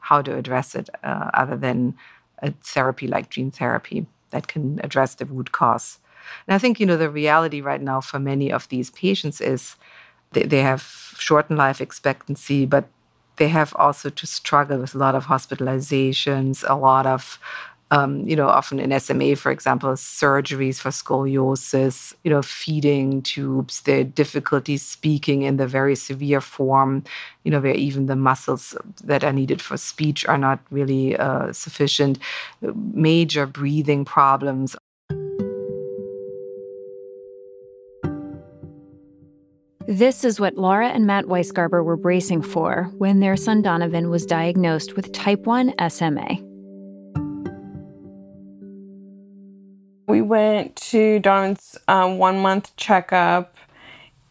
how 0.00 0.22
to 0.22 0.36
address 0.36 0.74
it 0.74 0.88
uh, 1.04 1.30
other 1.34 1.56
than 1.56 1.94
a 2.42 2.50
therapy 2.62 3.06
like 3.06 3.30
gene 3.30 3.50
therapy 3.50 4.06
that 4.30 4.48
can 4.48 4.80
address 4.82 5.14
the 5.14 5.26
root 5.26 5.52
cause. 5.52 5.98
And 6.46 6.54
I 6.54 6.58
think, 6.58 6.80
you 6.80 6.86
know, 6.86 6.96
the 6.96 7.10
reality 7.10 7.60
right 7.60 7.80
now 7.80 8.00
for 8.00 8.18
many 8.18 8.50
of 8.50 8.68
these 8.68 8.90
patients 8.90 9.40
is 9.40 9.76
they, 10.32 10.44
they 10.44 10.62
have 10.62 11.14
shortened 11.18 11.58
life 11.58 11.80
expectancy, 11.80 12.66
but 12.66 12.88
they 13.40 13.48
have 13.48 13.74
also 13.76 14.10
to 14.10 14.26
struggle 14.26 14.78
with 14.78 14.94
a 14.94 14.98
lot 14.98 15.14
of 15.14 15.24
hospitalizations, 15.24 16.62
a 16.68 16.74
lot 16.74 17.06
of 17.06 17.40
um, 17.92 18.20
you 18.24 18.36
know, 18.36 18.46
often 18.46 18.78
in 18.78 18.98
SMA, 19.00 19.34
for 19.34 19.50
example, 19.50 19.90
surgeries 19.94 20.78
for 20.78 20.90
scoliosis, 20.90 22.14
you 22.22 22.30
know, 22.30 22.40
feeding 22.40 23.20
tubes, 23.22 23.80
their 23.80 24.04
difficulty 24.04 24.76
speaking 24.76 25.42
in 25.42 25.56
the 25.56 25.66
very 25.66 25.96
severe 25.96 26.40
form, 26.40 27.02
you 27.42 27.50
know, 27.50 27.58
where 27.58 27.74
even 27.74 28.06
the 28.06 28.14
muscles 28.14 28.76
that 29.02 29.24
are 29.24 29.32
needed 29.32 29.60
for 29.60 29.76
speech 29.76 30.24
are 30.26 30.38
not 30.38 30.60
really 30.70 31.16
uh, 31.16 31.52
sufficient, 31.52 32.20
major 32.62 33.44
breathing 33.44 34.04
problems, 34.04 34.76
This 39.90 40.22
is 40.22 40.38
what 40.38 40.56
Laura 40.56 40.86
and 40.86 41.04
Matt 41.04 41.24
Weisgarber 41.24 41.84
were 41.84 41.96
bracing 41.96 42.42
for 42.42 42.84
when 42.98 43.18
their 43.18 43.36
son 43.36 43.60
Donovan 43.60 44.08
was 44.08 44.24
diagnosed 44.24 44.94
with 44.94 45.10
type 45.10 45.46
1 45.46 45.74
SMA. 45.90 46.36
We 50.06 50.22
went 50.22 50.76
to 50.76 51.18
Donovan's 51.18 51.76
um, 51.88 52.18
one 52.18 52.38
month 52.38 52.76
checkup, 52.76 53.56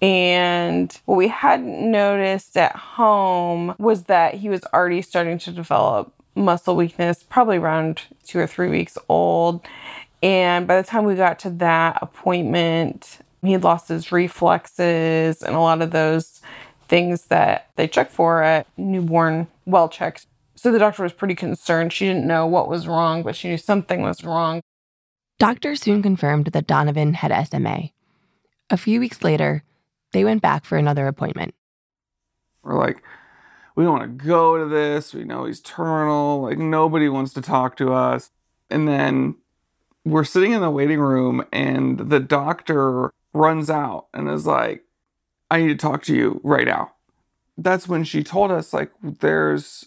and 0.02 0.98
what 1.04 1.18
we 1.18 1.28
hadn't 1.28 1.92
noticed 1.92 2.56
at 2.56 2.78
home 2.78 3.76
was 3.80 4.04
that 4.04 4.36
he 4.36 4.48
was 4.48 4.64
already 4.74 5.02
starting 5.02 5.40
to 5.40 5.52
develop 5.52 6.14
muscle 6.36 6.78
weakness, 6.78 7.26
probably 7.30 7.58
around 7.58 8.04
two 8.24 8.40
or 8.40 8.48
three 8.48 8.70
weeks 8.70 8.98
old. 9.10 9.68
And 10.24 10.66
by 10.66 10.82
the 10.82 10.88
time 10.88 11.04
we 11.04 11.16
got 11.16 11.38
to 11.40 11.50
that 11.50 12.00
appointment, 12.02 13.20
he 13.42 13.54
had 13.54 13.64
lost 13.64 13.88
his 13.88 14.12
reflexes 14.12 15.42
and 15.42 15.56
a 15.56 15.60
lot 15.60 15.82
of 15.82 15.92
those 15.92 16.42
things 16.88 17.26
that 17.26 17.70
they 17.76 17.88
check 17.88 18.10
for 18.10 18.44
at 18.44 18.68
newborn 18.78 19.48
well 19.66 19.88
checks. 19.88 20.28
So 20.56 20.72
the 20.72 20.80
doctor 20.80 21.04
was 21.04 21.14
pretty 21.14 21.36
concerned. 21.36 21.94
She 21.94 22.06
didn't 22.06 22.28
know 22.28 22.46
what 22.46 22.68
was 22.68 22.88
wrong, 22.88 23.24
but 23.24 23.36
she 23.36 23.48
knew 23.48 23.58
something 23.58 24.02
was 24.02 24.24
wrong. 24.24 24.62
Doctors 25.38 25.82
soon 25.82 26.04
confirmed 26.04 26.48
that 26.48 26.68
Donovan 26.68 27.14
had 27.14 27.48
SMA. 27.48 27.92
A 28.70 28.78
few 28.78 29.00
weeks 29.00 29.24
later, 29.24 29.64
they 30.12 30.26
went 30.26 30.42
back 30.42 30.66
for 30.66 30.78
another 30.78 31.08
appointment. 31.08 31.56
We're 32.62 32.78
like, 32.78 33.02
we 33.76 33.86
don't 33.86 34.00
want 34.00 34.20
to 34.20 34.26
go 34.26 34.58
to 34.58 34.66
this. 34.66 35.14
We 35.14 35.24
know 35.24 35.46
he's 35.46 35.62
terminal. 35.62 36.42
Like, 36.42 36.58
nobody 36.58 37.08
wants 37.08 37.32
to 37.34 37.42
talk 37.42 37.78
to 37.78 37.94
us. 37.94 38.30
And 38.70 38.86
then 38.86 39.36
we're 40.04 40.26
sitting 40.26 40.52
in 40.52 40.60
the 40.60 40.70
waiting 40.70 41.00
room, 41.00 41.46
and 41.54 41.98
the 41.98 42.20
doctor 42.20 43.14
runs 43.34 43.70
out 43.70 44.08
and 44.14 44.30
is 44.30 44.46
like, 44.46 44.84
I 45.52 45.62
need 45.62 45.68
to 45.70 45.76
talk 45.76 46.04
to 46.04 46.16
you 46.16 46.42
right 46.44 46.68
now. 46.68 46.92
That's 47.58 47.88
when 47.88 48.04
she 48.04 48.24
told 48.24 48.52
us, 48.52 48.74
like, 48.74 48.92
there's 49.02 49.86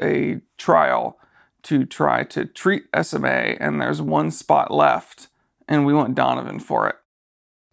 a 0.00 0.40
trial 0.58 1.18
to 1.62 1.86
try 1.86 2.24
to 2.24 2.44
treat 2.44 2.84
SMA, 3.02 3.56
and 3.58 3.80
there's 3.80 4.02
one 4.02 4.30
spot 4.30 4.70
left, 4.70 5.28
and 5.66 5.86
we 5.86 5.94
want 5.94 6.14
Donovan 6.14 6.60
for 6.60 6.88
it. 6.88 6.96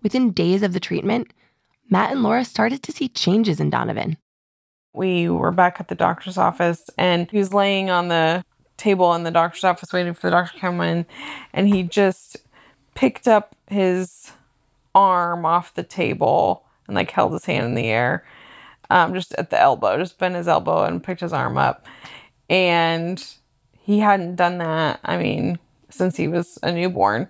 Within 0.02 0.32
days 0.32 0.64
of 0.64 0.74
the 0.74 0.80
treatment, 0.80 1.34
Matt 1.90 2.12
and 2.12 2.24
Laura 2.24 2.46
started 2.46 2.82
to 2.84 2.92
see 2.94 3.10
changes 3.10 3.60
in 3.60 3.70
Donovan. 3.70 4.18
We 4.94 5.30
were 5.30 5.52
back 5.52 5.80
at 5.80 5.90
the 5.90 5.96
doctor's 5.96 6.38
office, 6.38 6.90
and 6.98 7.30
he 7.30 7.38
was 7.38 7.54
laying 7.54 7.90
on 7.90 8.08
the 8.08 8.46
table 8.78 9.14
in 9.14 9.24
the 9.24 9.32
doctor's 9.32 9.66
office 9.66 9.92
waiting 9.92 10.14
for 10.14 10.28
the 10.28 10.32
doctor 10.32 10.54
to 10.54 10.60
come 10.60 10.80
in, 10.80 11.06
and 11.54 11.68
he 11.68 11.84
just 11.84 12.38
picked 12.96 13.28
up 13.28 13.56
his 13.68 14.32
arm 14.96 15.46
off 15.46 15.74
the 15.74 15.84
table 15.84 16.66
and 16.88 16.96
like 16.96 17.12
held 17.12 17.34
his 17.34 17.46
hand 17.46 17.66
in 17.66 17.76
the 17.76 17.88
air, 17.88 18.26
um, 18.90 19.14
just 19.14 19.34
at 19.36 19.50
the 19.50 19.60
elbow, 19.60 19.98
just 19.98 20.18
bent 20.18 20.36
his 20.36 20.48
elbow 20.48 20.84
and 20.84 21.04
picked 21.04 21.22
his 21.22 21.34
arm 21.34 21.58
up. 21.58 21.86
And 22.50 23.24
he 23.80 24.00
hadn't 24.00 24.36
done 24.36 24.58
that, 24.60 25.00
I 25.04 25.18
mean, 25.18 25.60
since 25.90 26.18
he 26.18 26.28
was 26.28 26.60
a 26.64 26.72
newborn. 26.72 27.30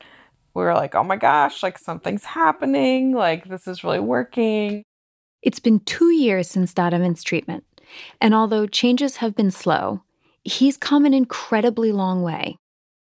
We 0.53 0.63
were 0.63 0.73
like, 0.73 0.95
oh 0.95 1.03
my 1.03 1.15
gosh, 1.15 1.63
like 1.63 1.77
something's 1.77 2.25
happening. 2.25 3.13
Like 3.13 3.47
this 3.47 3.67
is 3.67 3.83
really 3.83 3.99
working. 3.99 4.83
It's 5.41 5.59
been 5.59 5.79
two 5.81 6.11
years 6.11 6.49
since 6.49 6.73
Donovan's 6.73 7.23
treatment. 7.23 7.63
And 8.19 8.33
although 8.33 8.67
changes 8.67 9.17
have 9.17 9.35
been 9.35 9.51
slow, 9.51 10.03
he's 10.43 10.77
come 10.77 11.05
an 11.05 11.13
incredibly 11.13 11.91
long 11.91 12.21
way. 12.21 12.57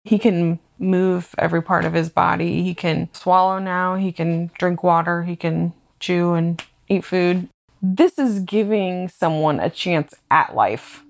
He 0.04 0.18
can 0.18 0.58
move 0.78 1.34
every 1.38 1.62
part 1.62 1.84
of 1.84 1.92
his 1.92 2.10
body. 2.10 2.62
He 2.62 2.74
can 2.74 3.08
swallow 3.12 3.58
now, 3.58 3.96
he 3.96 4.12
can 4.12 4.50
drink 4.58 4.82
water, 4.82 5.22
he 5.22 5.36
can 5.36 5.72
chew 6.00 6.34
and 6.34 6.62
eat 6.88 7.04
food. 7.04 7.48
This 7.80 8.18
is 8.18 8.40
giving 8.40 9.08
someone 9.08 9.60
a 9.60 9.70
chance 9.70 10.14
at 10.30 10.54
life. 10.54 11.04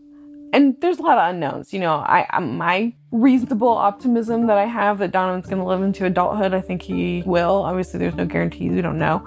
And 0.54 0.78
there's 0.80 0.98
a 0.98 1.02
lot 1.02 1.16
of 1.16 1.30
unknowns. 1.30 1.72
You 1.72 1.80
know, 1.80 1.94
I, 1.94 2.26
my 2.40 2.92
reasonable 3.10 3.68
optimism 3.68 4.46
that 4.48 4.58
I 4.58 4.66
have 4.66 4.98
that 4.98 5.10
Donovan's 5.10 5.46
going 5.46 5.58
to 5.58 5.64
live 5.64 5.82
into 5.82 6.04
adulthood, 6.04 6.52
I 6.52 6.60
think 6.60 6.82
he 6.82 7.22
will. 7.24 7.62
Obviously, 7.62 7.98
there's 7.98 8.14
no 8.14 8.26
guarantees. 8.26 8.72
We 8.72 8.82
don't 8.82 8.98
know. 8.98 9.26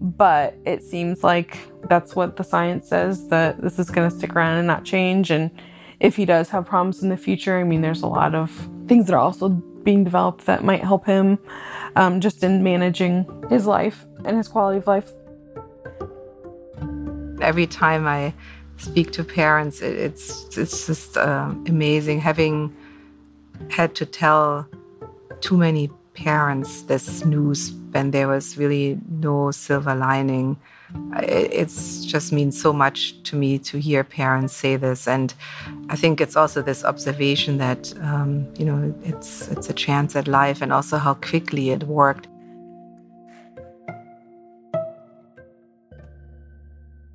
But 0.00 0.56
it 0.64 0.82
seems 0.82 1.22
like 1.22 1.58
that's 1.88 2.16
what 2.16 2.36
the 2.36 2.42
science 2.42 2.88
says 2.88 3.28
that 3.28 3.60
this 3.60 3.78
is 3.78 3.90
going 3.90 4.10
to 4.10 4.16
stick 4.16 4.34
around 4.34 4.58
and 4.58 4.66
not 4.66 4.84
change. 4.84 5.30
And 5.30 5.50
if 6.00 6.16
he 6.16 6.24
does 6.24 6.48
have 6.48 6.64
problems 6.64 7.02
in 7.02 7.10
the 7.10 7.18
future, 7.18 7.58
I 7.58 7.64
mean, 7.64 7.82
there's 7.82 8.02
a 8.02 8.06
lot 8.06 8.34
of 8.34 8.68
things 8.86 9.06
that 9.06 9.14
are 9.14 9.20
also 9.20 9.48
being 9.48 10.04
developed 10.04 10.46
that 10.46 10.64
might 10.64 10.82
help 10.82 11.06
him 11.06 11.38
um, 11.96 12.20
just 12.20 12.42
in 12.42 12.62
managing 12.62 13.26
his 13.50 13.66
life 13.66 14.04
and 14.24 14.36
his 14.36 14.48
quality 14.48 14.78
of 14.78 14.86
life. 14.86 15.10
Every 17.40 17.66
time 17.66 18.06
I 18.06 18.32
speak 18.76 19.12
to 19.12 19.24
parents, 19.24 19.82
it's 19.82 20.56
it's 20.56 20.86
just 20.86 21.16
uh, 21.16 21.52
amazing 21.66 22.20
having 22.20 22.74
had 23.68 23.94
to 23.96 24.06
tell 24.06 24.68
too 25.40 25.56
many 25.56 25.90
parents 26.14 26.82
this 26.82 27.24
news 27.24 27.72
when 27.92 28.10
there 28.10 28.28
was 28.28 28.56
really 28.56 28.98
no 29.08 29.50
silver 29.50 29.94
lining 29.94 30.56
it's 31.16 32.04
just 32.04 32.32
means 32.32 32.60
so 32.60 32.72
much 32.72 33.22
to 33.24 33.36
me 33.36 33.58
to 33.58 33.78
hear 33.78 34.02
parents 34.04 34.54
say 34.54 34.76
this. 34.76 35.06
And 35.06 35.34
i 35.88 35.96
think 35.96 36.20
it's 36.20 36.36
also 36.36 36.62
this 36.62 36.84
observation 36.84 37.58
that 37.58 37.92
um, 38.00 38.46
you 38.58 38.64
know 38.64 38.94
it's 39.02 39.48
it's 39.48 39.68
a 39.68 39.72
chance 39.72 40.16
at 40.16 40.28
life 40.28 40.62
and 40.62 40.72
also 40.72 40.98
how 40.98 41.14
quickly 41.14 41.70
it 41.70 41.84
worked. 41.84 42.28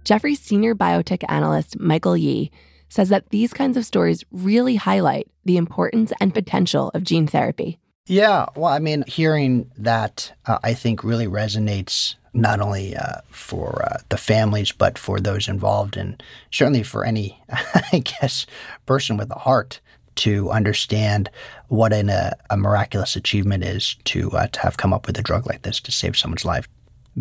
Jefferies 0.04 0.40
senior 0.40 0.74
biotech 0.76 1.24
analyst 1.28 1.80
michael 1.80 2.16
yee 2.16 2.52
says 2.90 3.10
that 3.10 3.30
these 3.30 3.54
kinds 3.54 3.76
of 3.76 3.86
stories 3.86 4.24
really 4.32 4.76
highlight 4.76 5.28
the 5.44 5.58
importance 5.58 6.14
and 6.22 6.34
potential 6.34 6.90
of 6.94 7.04
gene 7.04 7.28
therapy 7.28 7.78
yeah, 8.08 8.46
well, 8.56 8.72
I 8.72 8.80
mean, 8.80 9.04
hearing 9.06 9.70
that 9.78 10.34
uh, 10.46 10.60
I 10.64 10.74
think 10.74 11.04
really 11.04 11.28
resonates 11.28 12.16
not 12.34 12.62
only 12.62 12.96
uh, 12.96 13.20
for 13.30 13.84
uh, 13.84 13.98
the 14.10 14.18
families, 14.18 14.72
but 14.72 14.98
for 14.98 15.20
those 15.20 15.48
involved, 15.48 15.98
and 15.98 16.22
certainly 16.52 16.84
for 16.84 17.04
any, 17.04 17.42
I 17.50 18.00
guess, 18.00 18.46
person 18.86 19.18
with 19.18 19.30
a 19.32 19.40
heart 19.40 19.82
to 20.16 20.50
understand 20.50 21.30
what 21.68 21.94
an, 21.94 22.10
a 22.10 22.58
miraculous 22.58 23.16
achievement 23.16 23.64
is 23.64 23.96
to 24.06 24.32
uh, 24.32 24.48
to 24.48 24.60
have 24.62 24.78
come 24.78 24.94
up 24.94 25.06
with 25.06 25.18
a 25.20 25.22
drug 25.22 25.46
like 25.46 25.64
this 25.64 25.80
to 25.82 25.92
save 25.92 26.18
someone's 26.18 26.46
life. 26.46 26.68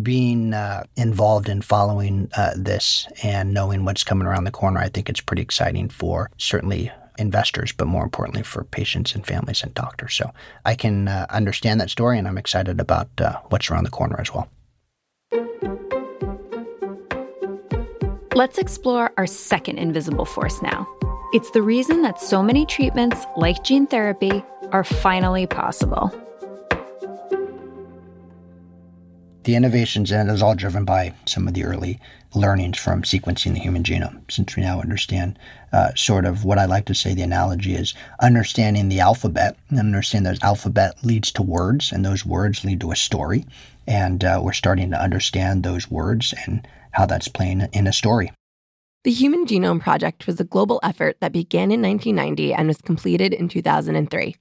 Being 0.01 0.53
uh, 0.53 0.83
involved 0.95 1.49
in 1.49 1.61
following 1.61 2.29
uh, 2.37 2.51
this 2.55 3.07
and 3.23 3.53
knowing 3.53 3.83
what's 3.83 4.03
coming 4.03 4.27
around 4.27 4.45
the 4.45 4.51
corner, 4.51 4.79
I 4.79 4.89
think 4.89 5.09
it's 5.09 5.21
pretty 5.21 5.41
exciting 5.41 5.89
for 5.89 6.29
certainly 6.37 6.91
investors, 7.17 7.71
but 7.71 7.87
more 7.87 8.03
importantly 8.03 8.43
for 8.43 8.63
patients 8.63 9.15
and 9.15 9.25
families 9.25 9.63
and 9.63 9.73
doctors. 9.73 10.13
So 10.13 10.31
I 10.65 10.75
can 10.75 11.07
uh, 11.07 11.25
understand 11.29 11.81
that 11.81 11.89
story, 11.89 12.17
and 12.17 12.27
I'm 12.27 12.37
excited 12.37 12.79
about 12.79 13.09
uh, 13.19 13.39
what's 13.49 13.69
around 13.69 13.83
the 13.83 13.89
corner 13.89 14.19
as 14.19 14.33
well. 14.33 14.49
Let's 18.35 18.59
explore 18.59 19.11
our 19.17 19.25
second 19.25 19.79
invisible 19.79 20.25
force 20.25 20.61
now. 20.61 20.87
It's 21.33 21.49
the 21.51 21.61
reason 21.63 22.03
that 22.03 22.21
so 22.21 22.43
many 22.43 22.65
treatments, 22.65 23.25
like 23.35 23.63
gene 23.63 23.87
therapy, 23.87 24.43
are 24.71 24.83
finally 24.83 25.47
possible. 25.47 26.11
The 29.47 29.55
innovations 29.55 30.11
in 30.11 30.29
it 30.29 30.33
is 30.33 30.41
all 30.41 30.55
driven 30.55 30.83
by 30.83 31.13
some 31.25 31.47
of 31.47 31.53
the 31.53 31.63
early 31.63 32.01
learnings 32.35 32.77
from 32.77 33.03
sequencing 33.03 33.53
the 33.53 33.61
human 33.61 33.81
genome, 33.81 34.29
since 34.29 34.57
we 34.57 34.63
now 34.63 34.81
understand 34.81 35.39
uh, 35.71 35.93
sort 35.95 36.25
of 36.25 36.43
what 36.43 36.57
I 36.57 36.65
like 36.65 36.83
to 36.87 36.93
say 36.93 37.13
the 37.13 37.21
analogy 37.21 37.73
is 37.73 37.93
understanding 38.21 38.89
the 38.89 38.99
alphabet 38.99 39.55
and 39.69 39.79
understand 39.79 40.25
that 40.25 40.43
alphabet 40.43 41.01
leads 41.01 41.31
to 41.31 41.41
words, 41.41 41.93
and 41.93 42.03
those 42.03 42.25
words 42.25 42.65
lead 42.65 42.81
to 42.81 42.91
a 42.91 42.97
story. 42.97 43.45
And 43.87 44.21
uh, 44.25 44.41
we're 44.43 44.51
starting 44.51 44.91
to 44.91 45.01
understand 45.01 45.63
those 45.63 45.89
words 45.89 46.33
and 46.45 46.67
how 46.91 47.05
that's 47.05 47.29
playing 47.29 47.69
in 47.71 47.87
a 47.87 47.93
story. 47.93 48.33
The 49.05 49.11
Human 49.11 49.45
Genome 49.45 49.79
Project 49.79 50.27
was 50.27 50.41
a 50.41 50.43
global 50.43 50.81
effort 50.83 51.21
that 51.21 51.31
began 51.31 51.71
in 51.71 51.81
1990 51.81 52.53
and 52.53 52.67
was 52.67 52.81
completed 52.81 53.33
in 53.33 53.47
2003. 53.47 54.35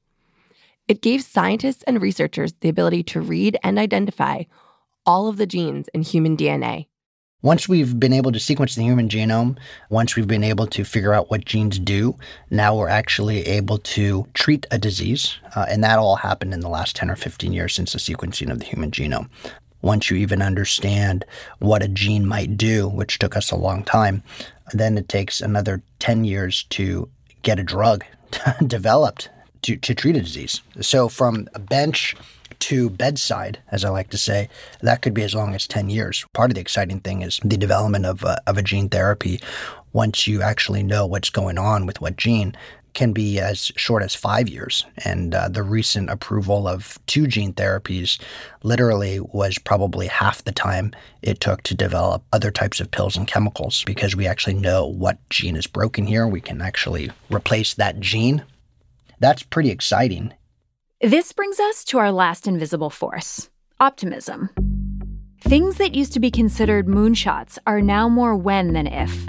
It 0.89 1.01
gave 1.01 1.23
scientists 1.23 1.85
and 1.85 2.03
researchers 2.03 2.55
the 2.55 2.69
ability 2.69 3.05
to 3.05 3.21
read 3.21 3.57
and 3.63 3.79
identify 3.79 4.43
all 5.07 5.29
of 5.29 5.37
the 5.37 5.47
genes 5.47 5.89
in 5.95 6.03
human 6.03 6.37
DNA. 6.37 6.87
Once 7.43 7.69
we've 7.69 8.01
been 8.01 8.13
able 8.13 8.33
to 8.33 8.41
sequence 8.41 8.75
the 8.75 8.83
human 8.83 9.09
genome, 9.09 9.57
once 9.89 10.17
we've 10.17 10.27
been 10.27 10.43
able 10.43 10.67
to 10.67 10.85
figure 10.85 11.15
out 11.15 11.31
what 11.31 11.45
genes 11.45 11.79
do, 11.79 12.19
now 12.51 12.75
we're 12.75 12.89
actually 12.89 13.47
able 13.47 13.79
to 13.79 14.27
treat 14.35 14.67
a 14.71 14.79
disease. 14.79 15.39
Uh, 15.55 15.67
and 15.69 15.85
that 15.85 15.99
all 15.99 16.17
happened 16.17 16.53
in 16.53 16.61
the 16.61 16.69
last 16.69 16.97
10 16.97 17.11
or 17.11 17.15
15 17.15 17.53
years 17.53 17.75
since 17.75 17.93
the 17.93 17.99
sequencing 17.99 18.51
of 18.51 18.59
the 18.59 18.65
human 18.65 18.91
genome. 18.91 19.29
Once 19.83 20.11
you 20.11 20.17
even 20.17 20.43
understand 20.43 21.25
what 21.59 21.83
a 21.83 21.89
gene 21.89 22.27
might 22.27 22.57
do, 22.57 22.89
which 22.89 23.19
took 23.19 23.37
us 23.37 23.51
a 23.51 23.57
long 23.57 23.85
time, 23.85 24.23
then 24.73 24.99
it 24.99 25.09
takes 25.09 25.41
another 25.41 25.83
10 26.01 26.25
years 26.25 26.65
to 26.71 27.09
get 27.43 27.61
a 27.61 27.63
drug 27.63 28.05
developed 28.67 29.29
to, 29.63 29.77
to 29.77 29.95
treat 29.95 30.17
a 30.17 30.21
disease. 30.21 30.63
So 30.81 31.09
from 31.09 31.49
a 31.55 31.61
bench 31.61 32.17
to 32.61 32.91
bedside, 32.91 33.59
as 33.71 33.85
I 33.85 33.91
like 33.91 34.11
to 34.11 34.19
say, 34.19 34.49
that 34.83 35.03
could 35.03 35.15
be 35.15 35.23
as 35.23 35.35
long 35.35 35.55
as 35.55 35.67
10 35.67 35.91
years. 35.91 36.25
Part 36.33 36.51
of 36.51 36.55
the 36.55 36.61
exciting 36.61 37.01
thing 37.01 37.23
is 37.23 37.41
the 37.45 37.57
development 37.57 38.07
of 38.07 38.23
a, 38.25 38.41
of 38.47 38.59
a 38.59 38.63
gene 38.63 38.89
therapy. 38.89 39.41
Once 39.93 40.27
you 40.27 40.43
actually 40.43 40.83
know 40.83 41.07
what's 41.07 41.31
going 41.31 41.59
on 41.59 41.87
with 41.87 42.01
what 42.01 42.17
gene, 42.17 42.57
can 42.97 43.13
be 43.13 43.39
as 43.39 43.71
short 43.77 44.03
as 44.03 44.15
five 44.15 44.49
years. 44.49 44.87
And 45.05 45.35
uh, 45.35 45.51
the 45.51 45.63
recent 45.63 46.09
approval 46.09 46.67
of 46.67 46.99
two 47.07 47.27
gene 47.27 47.53
therapies 47.53 48.19
literally 48.63 49.21
was 49.21 49.59
probably 49.59 50.07
half 50.07 50.43
the 50.43 50.51
time 50.51 50.95
it 51.21 51.39
took 51.39 51.63
to 51.65 51.75
develop 51.75 52.25
other 52.33 52.51
types 52.51 52.81
of 52.81 52.91
pills 52.91 53.15
and 53.15 53.29
chemicals 53.29 53.85
because 53.85 54.17
we 54.17 54.27
actually 54.27 54.55
know 54.55 54.87
what 54.87 55.19
gene 55.29 55.57
is 55.57 55.67
broken 55.67 56.07
here. 56.07 56.27
We 56.27 56.41
can 56.41 56.63
actually 56.63 57.11
replace 57.31 57.75
that 57.75 58.01
gene. 58.01 58.43
That's 59.21 59.43
pretty 59.43 59.71
exciting. 59.71 60.33
This 61.03 61.31
brings 61.33 61.61
us 61.61 61.85
to 61.85 61.99
our 61.99 62.11
last 62.11 62.49
invisible 62.49 62.89
force 62.89 63.51
optimism. 63.79 64.49
Things 65.43 65.77
that 65.77 65.95
used 65.95 66.15
to 66.15 66.21
be 66.21 66.31
considered 66.31 66.87
moonshots 66.87 67.59
are 67.67 67.83
now 67.83 68.09
more 68.09 68.35
when 68.35 68.73
than 68.73 68.87
if. 68.87 69.29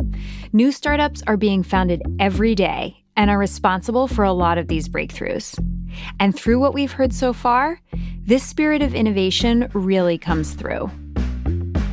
New 0.54 0.72
startups 0.72 1.22
are 1.28 1.36
being 1.36 1.64
founded 1.64 2.02
every 2.22 2.56
day 2.56 3.04
and 3.18 3.30
are 3.30 3.38
responsible 3.38 4.08
for 4.08 4.24
a 4.24 4.32
lot 4.32 4.58
of 4.58 4.70
these 4.70 4.88
breakthroughs. 4.88 5.60
And 6.22 6.34
through 6.34 6.60
what 6.60 6.74
we've 6.74 6.94
heard 6.94 7.12
so 7.12 7.34
far, 7.34 7.82
this 8.22 8.44
spirit 8.44 8.82
of 8.82 8.96
innovation 8.96 9.70
really 9.74 10.18
comes 10.18 10.54
through. 10.54 10.90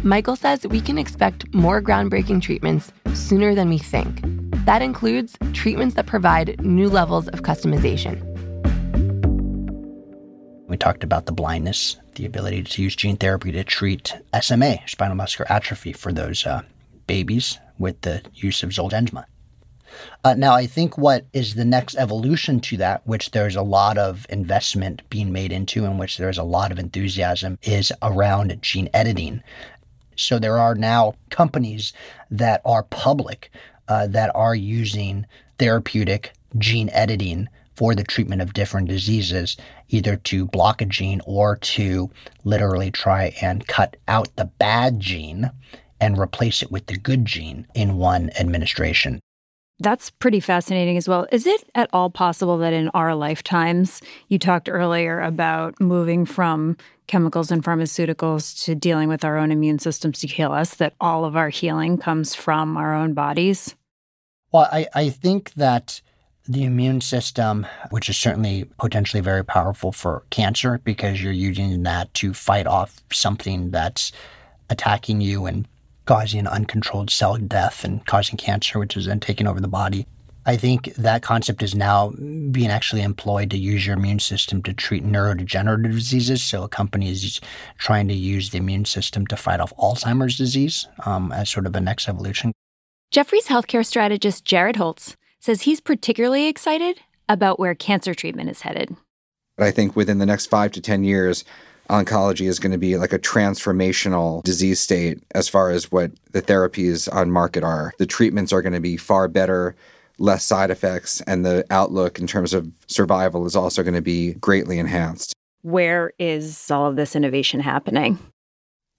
Michael 0.05 0.37
says 0.37 0.65
we 0.69 0.81
can 0.81 0.99
expect 0.99 1.53
more 1.53 1.83
groundbreaking 1.83 2.43
treatments 2.43 2.93
sooner 3.13 3.57
than 3.57 3.69
we 3.69 3.79
think. 3.79 4.21
That 4.67 4.83
includes 4.83 5.37
treatments 5.53 5.97
that 5.97 6.07
provide 6.07 6.65
new 6.65 6.89
levels 6.89 7.27
of 7.27 7.43
customization. 7.43 8.34
We 10.75 10.79
talked 10.79 11.05
about 11.05 11.27
the 11.27 11.33
blindness, 11.33 11.99
the 12.17 12.27
ability 12.27 12.65
to 12.65 12.83
use 12.83 12.97
gene 12.97 13.17
therapy 13.17 13.53
to 13.53 13.63
treat 13.63 14.13
SMA, 14.43 14.79
spinal 14.89 15.15
muscular 15.15 15.49
atrophy, 15.49 15.93
for 15.93 16.13
those 16.13 16.45
uh, 16.45 16.63
babies 17.07 17.61
with 17.79 18.01
the 18.01 18.23
use 18.35 18.65
of 18.65 18.71
Zolgensma. 18.71 19.27
Uh, 20.25 20.35
now, 20.35 20.53
I 20.53 20.67
think 20.67 20.99
what 20.99 21.27
is 21.33 21.55
the 21.55 21.65
next 21.65 21.95
evolution 21.95 22.59
to 22.63 22.77
that, 22.79 23.07
which 23.07 23.31
there's 23.31 23.55
a 23.55 23.63
lot 23.63 23.99
of 23.99 24.27
investment 24.31 25.09
being 25.11 25.31
made 25.31 25.53
into, 25.53 25.85
in 25.85 25.97
which 25.97 26.19
there's 26.19 26.39
a 26.39 26.43
lot 26.43 26.73
of 26.73 26.81
enthusiasm, 26.81 27.57
is 27.63 27.93
around 28.03 28.61
gene 28.61 28.89
editing. 28.93 29.45
So 30.17 30.41
there 30.41 30.59
are 30.59 30.75
now 30.75 31.15
companies 31.31 31.93
that 32.33 32.63
are 32.65 32.83
public 32.83 33.53
uh, 33.87 34.09
that 34.09 34.33
are 34.35 34.57
using 34.57 35.25
therapeutic 35.57 36.33
gene 36.59 36.91
editing 36.91 37.49
for 37.75 37.95
the 37.95 38.05
treatment 38.05 38.43
of 38.43 38.53
different 38.53 38.89
diseases, 38.89 39.57
either 39.89 40.17
to 40.17 40.47
block 40.47 40.81
a 40.81 40.87
gene 40.87 41.21
or 41.27 41.57
to 41.57 42.11
literally 42.45 42.91
try 42.91 43.35
and 43.41 43.67
cut 43.67 43.97
out 44.09 44.35
the 44.37 44.45
bad 44.45 45.01
gene 45.01 45.51
and 46.01 46.19
replace 46.19 46.63
it 46.63 46.71
with 46.71 46.87
the 46.87 46.97
good 46.97 47.25
gene 47.25 47.67
in 47.75 47.97
one 47.97 48.31
administration. 48.39 49.21
That's 49.81 50.11
pretty 50.11 50.39
fascinating 50.39 50.97
as 50.97 51.09
well. 51.09 51.27
Is 51.33 51.47
it 51.47 51.69
at 51.75 51.91
all 51.93 52.09
possible 52.09 52.59
that 52.59 52.73
in 52.73 52.91
our 52.91 53.15
lifetimes, 53.15 54.01
you 54.29 54.39
talked 54.39 54.69
earlier 54.69 55.21
about 55.21 55.81
moving 55.81 56.27
from 56.27 56.77
chemicals 57.09 57.51
and 57.51 57.63
pharmaceuticals 57.63 58.65
to 58.65 58.75
dealing 58.77 59.09
with 59.09 59.25
our 59.25 59.37
own 59.37 59.51
immune 59.51 59.81
systems 59.81 60.21
to 60.21 60.29
heal 60.29 60.53
us, 60.53 60.77
that 60.77 60.95
all 61.01 61.25
of 61.25 61.37
our 61.37 61.49
healing 61.49 61.99
comes 61.99 62.35
from 62.37 62.77
our 62.77 62.95
own 62.95 63.15
bodies? 63.15 63.75
Well, 64.53 64.69
I, 64.71 64.87
I 64.95 65.11
think 65.11 65.53
that 65.55 66.01
the 66.47 66.65
immune 66.65 67.01
system, 67.01 67.67
which 67.91 68.09
is 68.09 68.19
certainly 68.19 68.65
potentially 68.79 69.21
very 69.21 69.45
powerful 69.45 69.93
for 69.93 70.25
cancer 70.31 70.81
because 70.85 71.23
you're 71.23 71.33
using 71.33 71.83
that 71.85 72.13
to 72.15 72.35
fight 72.35 72.67
off 72.67 73.03
something 73.13 73.71
that's 73.71 74.13
attacking 74.69 75.21
you 75.21 75.47
and 75.47 75.67
causing 76.07 76.47
uncontrolled 76.47 77.11
cell 77.11 77.37
death 77.37 77.85
and 77.85 78.05
causing 78.07 78.37
cancer, 78.37 78.79
which 78.79 78.97
is 78.97 79.07
then 79.07 79.21
taking 79.21 79.47
over 79.47 79.61
the 79.61 79.69
body. 79.69 80.07
I 80.47 80.59
think 80.59 80.95
that 80.97 81.23
concept 81.23 81.63
is 81.63 81.75
now 81.75 82.11
being 82.51 82.69
actually 82.69 83.01
employed 83.01 83.51
to 83.51 83.57
use 83.57 83.87
your 83.87 83.97
immune 83.97 84.19
system 84.19 84.63
to 84.65 84.75
treat 84.75 85.03
neurodegenerative 85.03 85.93
diseases. 85.93 86.43
So 86.43 86.63
a 86.65 86.69
company 86.69 87.11
is 87.11 87.41
trying 87.79 88.09
to 88.09 88.15
use 88.15 88.51
the 88.51 88.59
immune 88.59 88.85
system 88.85 89.27
to 89.29 89.37
fight 89.39 89.61
off 89.61 89.75
Alzheimer's 89.79 90.37
disease 90.37 90.87
um, 91.07 91.33
as 91.33 91.49
sort 91.49 91.65
of 91.65 91.75
a 91.75 91.81
next 91.81 92.07
evolution. 92.11 92.53
Jefferies 93.11 93.47
healthcare 93.47 93.87
strategist 93.87 94.45
Jared 94.45 94.77
Holz 94.77 95.17
says 95.45 95.61
he's 95.61 95.79
particularly 95.79 96.47
excited 96.47 96.99
about 97.29 97.61
where 97.61 97.75
cancer 97.75 98.15
treatment 98.15 98.49
is 98.49 98.63
headed. 98.63 98.97
I 99.59 99.73
think 99.73 99.95
within 99.95 100.17
the 100.17 100.25
next 100.25 100.47
five 100.47 100.73
to 100.73 100.81
10 100.81 101.05
years, 101.05 101.45
oncology 101.91 102.49
is 102.49 102.59
going 102.59 102.73
to 102.73 102.79
be 102.79 102.97
like 102.97 103.13
a 103.13 103.19
transformational 103.19 104.43
disease 104.43 104.81
state 104.81 105.23
as 105.35 105.47
far 105.47 105.69
as 105.69 105.93
what 105.93 106.13
the 106.33 106.41
therapies 106.41 107.15
on 107.15 107.31
market 107.31 107.63
are. 107.63 107.93
The 107.99 108.07
treatments 108.07 108.55
are 108.55 108.63
going 108.63 108.73
to 108.73 108.81
be 108.81 108.97
far 108.97 109.29
better, 109.29 109.77
less 110.19 110.45
side 110.45 110.71
effects, 110.71 111.21
and 111.27 111.45
the 111.45 111.63
outlook 111.69 112.19
in 112.19 112.27
terms 112.27 112.55
of 112.55 112.73
survival 112.87 113.45
is 113.45 113.55
also 113.55 113.83
going 113.83 113.95
to 113.95 114.01
be 114.01 114.33
greatly 114.35 114.79
enhanced. 114.79 115.35
Where 115.61 116.15
is 116.19 116.71
all 116.71 116.87
of 116.87 116.97
this 116.97 117.15
innovation 117.15 117.61
happening? 117.61 118.19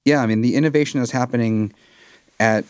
Yeah, 0.05 0.21
I 0.21 0.27
mean, 0.27 0.41
the 0.41 0.53
innovation 0.53 1.01
is 1.01 1.09
happening 1.09 1.73
at 2.39 2.65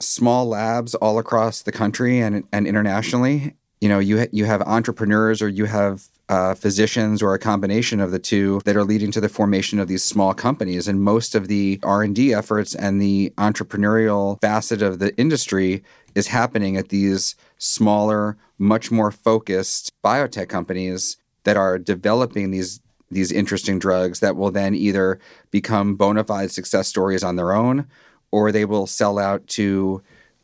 small 0.00 0.46
labs 0.46 0.94
all 0.96 1.18
across 1.18 1.62
the 1.62 1.72
country 1.72 2.20
and, 2.20 2.44
and 2.52 2.66
internationally. 2.66 3.54
You 3.80 3.88
know, 3.88 3.98
you, 3.98 4.20
ha- 4.20 4.30
you 4.32 4.44
have 4.44 4.62
entrepreneurs 4.62 5.40
or 5.40 5.48
you 5.48 5.66
have 5.66 6.08
uh, 6.30 6.54
physicians 6.54 7.22
or 7.22 7.34
a 7.34 7.38
combination 7.40 7.98
of 7.98 8.12
the 8.12 8.18
two 8.18 8.60
that 8.64 8.76
are 8.76 8.84
leading 8.84 9.10
to 9.10 9.20
the 9.20 9.28
formation 9.28 9.80
of 9.80 9.88
these 9.88 10.04
small 10.04 10.32
companies 10.32 10.86
and 10.86 11.02
most 11.02 11.34
of 11.34 11.48
the 11.48 11.80
r&d 11.82 12.32
efforts 12.32 12.72
and 12.76 13.02
the 13.02 13.32
entrepreneurial 13.36 14.40
facet 14.40 14.80
of 14.80 15.00
the 15.00 15.14
industry 15.16 15.82
is 16.14 16.28
happening 16.28 16.76
at 16.76 16.90
these 16.90 17.34
smaller 17.58 18.36
much 18.58 18.92
more 18.92 19.10
focused 19.10 19.90
biotech 20.04 20.48
companies 20.48 21.16
that 21.42 21.56
are 21.56 21.78
developing 21.78 22.52
these 22.52 22.80
these 23.10 23.32
interesting 23.32 23.80
drugs 23.80 24.20
that 24.20 24.36
will 24.36 24.52
then 24.52 24.72
either 24.72 25.18
become 25.50 25.96
bona 25.96 26.22
fide 26.22 26.52
success 26.52 26.86
stories 26.86 27.24
on 27.24 27.34
their 27.34 27.52
own 27.52 27.88
or 28.32 28.52
they 28.52 28.64
will 28.64 28.86
sell 28.86 29.18
out 29.18 29.46
to 29.48 30.02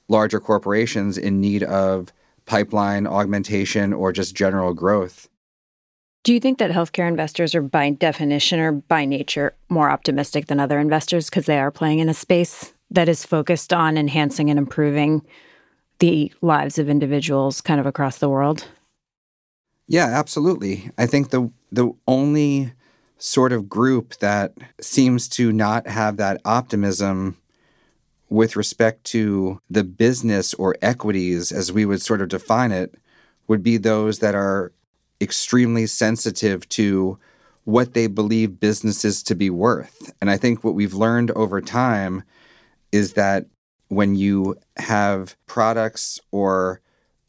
larger 0.09 0.41
corporations 0.41 1.19
in 1.19 1.41
need 1.41 1.63
of 1.63 2.13
pipeline 2.47 3.07
augmentation 3.07 3.93
or 3.93 4.13
just 4.13 4.35
general 4.35 4.73
growth. 4.73 5.29
Do 6.23 6.33
you 6.33 6.41
think 6.41 6.59
that 6.59 6.73
healthcare 6.73 7.07
investors 7.07 7.55
are, 7.55 7.63
by 7.63 7.91
definition 7.91 8.59
or 8.59 8.73
by 8.73 9.05
nature, 9.05 9.55
more 9.69 9.91
optimistic 9.91 10.47
than 10.47 10.59
other 10.59 10.81
investors 10.81 11.31
because 11.31 11.47
they 11.47 11.59
are 11.59 11.71
playing 11.71 12.01
in 12.01 12.09
a 12.09 12.15
space 12.15 12.73
that 12.91 13.09
is 13.09 13.25
focused 13.25 13.73
on 13.73 13.97
enhancing 13.97 14.51
and 14.51 14.59
improving 14.59 15.23
the 15.99 16.33
lives 16.43 16.79
of 16.79 16.89
individuals 16.89 17.61
kind 17.61 17.81
of 17.81 17.87
across 17.87 18.19
the 18.19 18.29
world? 18.29 18.67
Yeah, 19.87 20.07
absolutely. 20.07 20.91
I 20.99 21.07
think 21.07 21.31
the 21.31 21.51
the 21.71 21.93
only 22.09 22.73
sort 23.19 23.53
of 23.53 23.69
group 23.69 24.17
that 24.17 24.53
seems 24.81 25.29
to 25.29 25.53
not 25.53 25.87
have 25.87 26.17
that 26.17 26.41
optimism 26.45 27.37
with 28.29 28.57
respect 28.57 29.05
to 29.05 29.61
the 29.71 29.85
business 29.85 30.55
or 30.55 30.77
equities, 30.83 31.53
as 31.53 31.73
we 31.73 31.85
would 31.85 32.03
sort 32.03 32.21
of 32.21 32.29
define 32.29 32.73
it, 32.73 32.95
would 33.47 33.63
be 33.63 33.77
those 33.77 34.19
that 34.19 34.35
are 34.35 34.73
extremely 35.21 35.87
sensitive 35.87 36.69
to 36.69 37.19
what 37.65 37.95
they 37.95 38.07
believe 38.07 38.61
businesses 38.61 39.23
to 39.23 39.35
be 39.35 39.51
worth. 39.51 40.13
And 40.21 40.31
I 40.31 40.37
think 40.37 40.63
what 40.63 40.75
we've 40.75 40.95
learned 40.95 41.31
over 41.33 41.61
time 41.61 42.23
is 42.93 43.15
that 43.15 43.47
when 43.89 44.15
you 44.15 44.57
have 44.77 45.37
products 45.47 46.21
or 46.31 46.81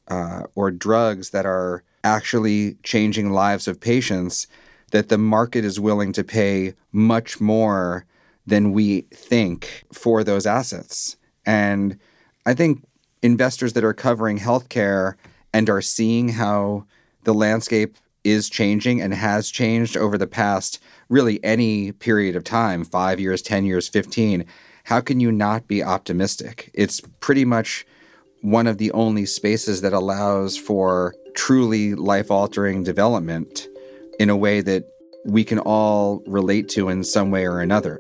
uh, 0.08 0.44
or 0.56 0.72
drugs 0.72 1.32
that 1.32 1.46
are 1.46 1.84
actually 2.04 2.76
changing 2.84 3.32
lives 3.32 3.68
of 3.68 3.80
patients, 3.80 4.48
that 4.92 5.10
the 5.10 5.18
market 5.18 5.66
is 5.66 5.80
willing 5.80 6.14
to 6.14 6.24
pay 6.24 6.74
much 6.94 7.42
more 7.42 8.06
than 8.48 8.72
we 8.72 9.02
think 9.14 9.84
for 9.94 10.24
those 10.24 10.46
assets. 10.46 11.18
And 11.46 12.00
I 12.46 12.54
think 12.54 12.84
investors 13.22 13.74
that 13.74 13.84
are 13.84 13.94
covering 13.94 14.40
healthcare 14.40 15.16
and 15.54 15.70
are 15.70 15.82
seeing 15.82 16.30
how 16.30 16.86
the 17.24 17.34
landscape 17.34 17.98
is 18.24 18.50
changing 18.50 19.02
and 19.02 19.14
has 19.14 19.50
changed 19.50 19.96
over 19.96 20.18
the 20.18 20.28
past 20.28 20.80
really 21.10 21.44
any 21.44 21.92
period 21.92 22.36
of 22.36 22.44
time 22.44 22.84
5 22.84 23.20
years, 23.20 23.42
10 23.42 23.66
years, 23.66 23.88
15 23.88 24.46
how 24.88 25.02
can 25.02 25.20
you 25.20 25.34
not 25.34 25.68
be 25.68 25.84
optimistic? 25.84 26.72
It's 26.74 27.02
pretty 27.20 27.44
much 27.44 27.86
one 28.40 28.68
of 28.68 28.78
the 28.78 28.90
only 28.94 29.26
spaces 29.26 29.82
that 29.82 29.92
allows 29.92 30.56
for 30.56 31.14
truly 31.36 31.94
life 31.94 32.32
altering 32.32 32.84
development 32.84 33.68
in 34.18 34.30
a 34.30 34.38
way 34.38 34.62
that 34.62 34.86
we 35.26 35.44
can 35.44 35.60
all 35.60 36.24
relate 36.26 36.70
to 36.70 36.88
in 36.88 37.04
some 37.04 37.32
way 37.32 37.46
or 37.46 37.60
another. 37.60 38.00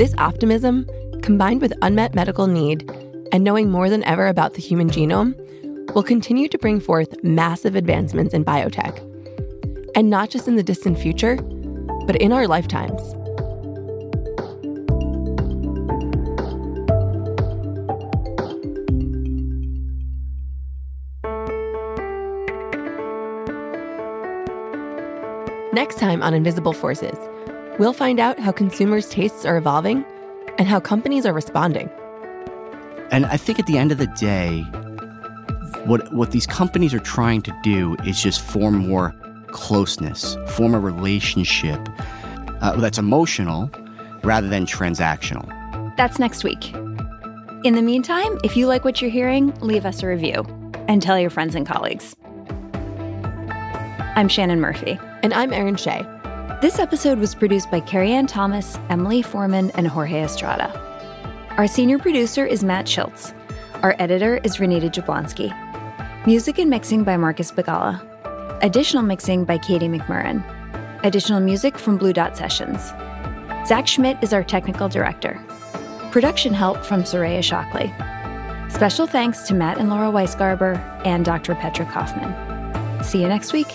This 0.00 0.14
optimism, 0.16 0.88
combined 1.20 1.60
with 1.60 1.74
unmet 1.82 2.14
medical 2.14 2.46
need 2.46 2.90
and 3.32 3.44
knowing 3.44 3.70
more 3.70 3.90
than 3.90 4.02
ever 4.04 4.28
about 4.28 4.54
the 4.54 4.62
human 4.62 4.88
genome, 4.88 5.34
will 5.94 6.02
continue 6.02 6.48
to 6.48 6.56
bring 6.56 6.80
forth 6.80 7.22
massive 7.22 7.76
advancements 7.76 8.32
in 8.32 8.42
biotech. 8.42 8.96
And 9.94 10.08
not 10.08 10.30
just 10.30 10.48
in 10.48 10.56
the 10.56 10.62
distant 10.62 10.98
future, 10.98 11.36
but 12.06 12.16
in 12.16 12.32
our 12.32 12.48
lifetimes. 12.48 13.14
Next 25.74 25.98
time 25.98 26.22
on 26.22 26.32
Invisible 26.32 26.72
Forces, 26.72 27.18
we'll 27.80 27.94
find 27.94 28.20
out 28.20 28.38
how 28.38 28.52
consumers' 28.52 29.08
tastes 29.08 29.46
are 29.46 29.56
evolving 29.56 30.04
and 30.58 30.68
how 30.68 30.78
companies 30.78 31.24
are 31.24 31.32
responding. 31.32 31.88
And 33.10 33.24
I 33.26 33.38
think 33.38 33.58
at 33.58 33.66
the 33.66 33.78
end 33.78 33.90
of 33.90 33.98
the 33.98 34.06
day, 34.06 34.60
what 35.86 36.12
what 36.12 36.30
these 36.30 36.46
companies 36.46 36.92
are 36.92 37.00
trying 37.00 37.40
to 37.42 37.58
do 37.62 37.96
is 38.04 38.22
just 38.22 38.40
form 38.42 38.86
more 38.86 39.14
closeness, 39.48 40.36
form 40.48 40.74
a 40.74 40.78
relationship 40.78 41.80
uh, 42.60 42.76
that's 42.76 42.98
emotional 42.98 43.70
rather 44.22 44.46
than 44.46 44.66
transactional. 44.66 45.46
That's 45.96 46.18
next 46.18 46.44
week. 46.44 46.72
In 47.64 47.74
the 47.74 47.82
meantime, 47.82 48.38
if 48.44 48.56
you 48.56 48.66
like 48.66 48.84
what 48.84 49.00
you're 49.00 49.10
hearing, 49.10 49.54
leave 49.60 49.86
us 49.86 50.02
a 50.02 50.06
review 50.06 50.44
and 50.86 51.02
tell 51.02 51.18
your 51.18 51.30
friends 51.30 51.54
and 51.54 51.66
colleagues. 51.66 52.14
I'm 54.16 54.28
Shannon 54.28 54.60
Murphy. 54.60 54.98
And 55.22 55.32
I'm 55.32 55.52
Erin 55.52 55.76
Shea. 55.76 56.06
This 56.60 56.78
episode 56.78 57.18
was 57.18 57.34
produced 57.34 57.70
by 57.70 57.80
Carrie 57.80 58.12
Ann 58.12 58.26
Thomas, 58.26 58.78
Emily 58.90 59.22
Foreman, 59.22 59.70
and 59.70 59.88
Jorge 59.88 60.22
Estrada. 60.22 60.70
Our 61.56 61.66
senior 61.66 61.98
producer 61.98 62.44
is 62.44 62.62
Matt 62.62 62.86
Schultz. 62.86 63.32
Our 63.82 63.96
editor 63.98 64.36
is 64.44 64.58
Renita 64.58 64.90
Jablonski. 64.90 65.56
Music 66.26 66.58
and 66.58 66.68
mixing 66.68 67.02
by 67.02 67.16
Marcus 67.16 67.50
Bagala. 67.50 67.98
Additional 68.62 69.02
mixing 69.02 69.46
by 69.46 69.56
Katie 69.56 69.88
McMurran. 69.88 70.44
Additional 71.02 71.40
music 71.40 71.78
from 71.78 71.96
Blue 71.96 72.12
Dot 72.12 72.36
Sessions. 72.36 72.88
Zach 73.66 73.88
Schmidt 73.88 74.18
is 74.22 74.34
our 74.34 74.44
technical 74.44 74.90
director. 74.90 75.40
Production 76.10 76.52
help 76.52 76.84
from 76.84 77.04
Soraya 77.04 77.42
Shockley. 77.42 77.90
Special 78.68 79.06
thanks 79.06 79.44
to 79.44 79.54
Matt 79.54 79.78
and 79.78 79.88
Laura 79.88 80.12
Weisgarber 80.12 80.76
and 81.06 81.24
Dr. 81.24 81.54
Petra 81.54 81.86
Kaufman. 81.86 83.02
See 83.02 83.22
you 83.22 83.28
next 83.28 83.54
week. 83.54 83.68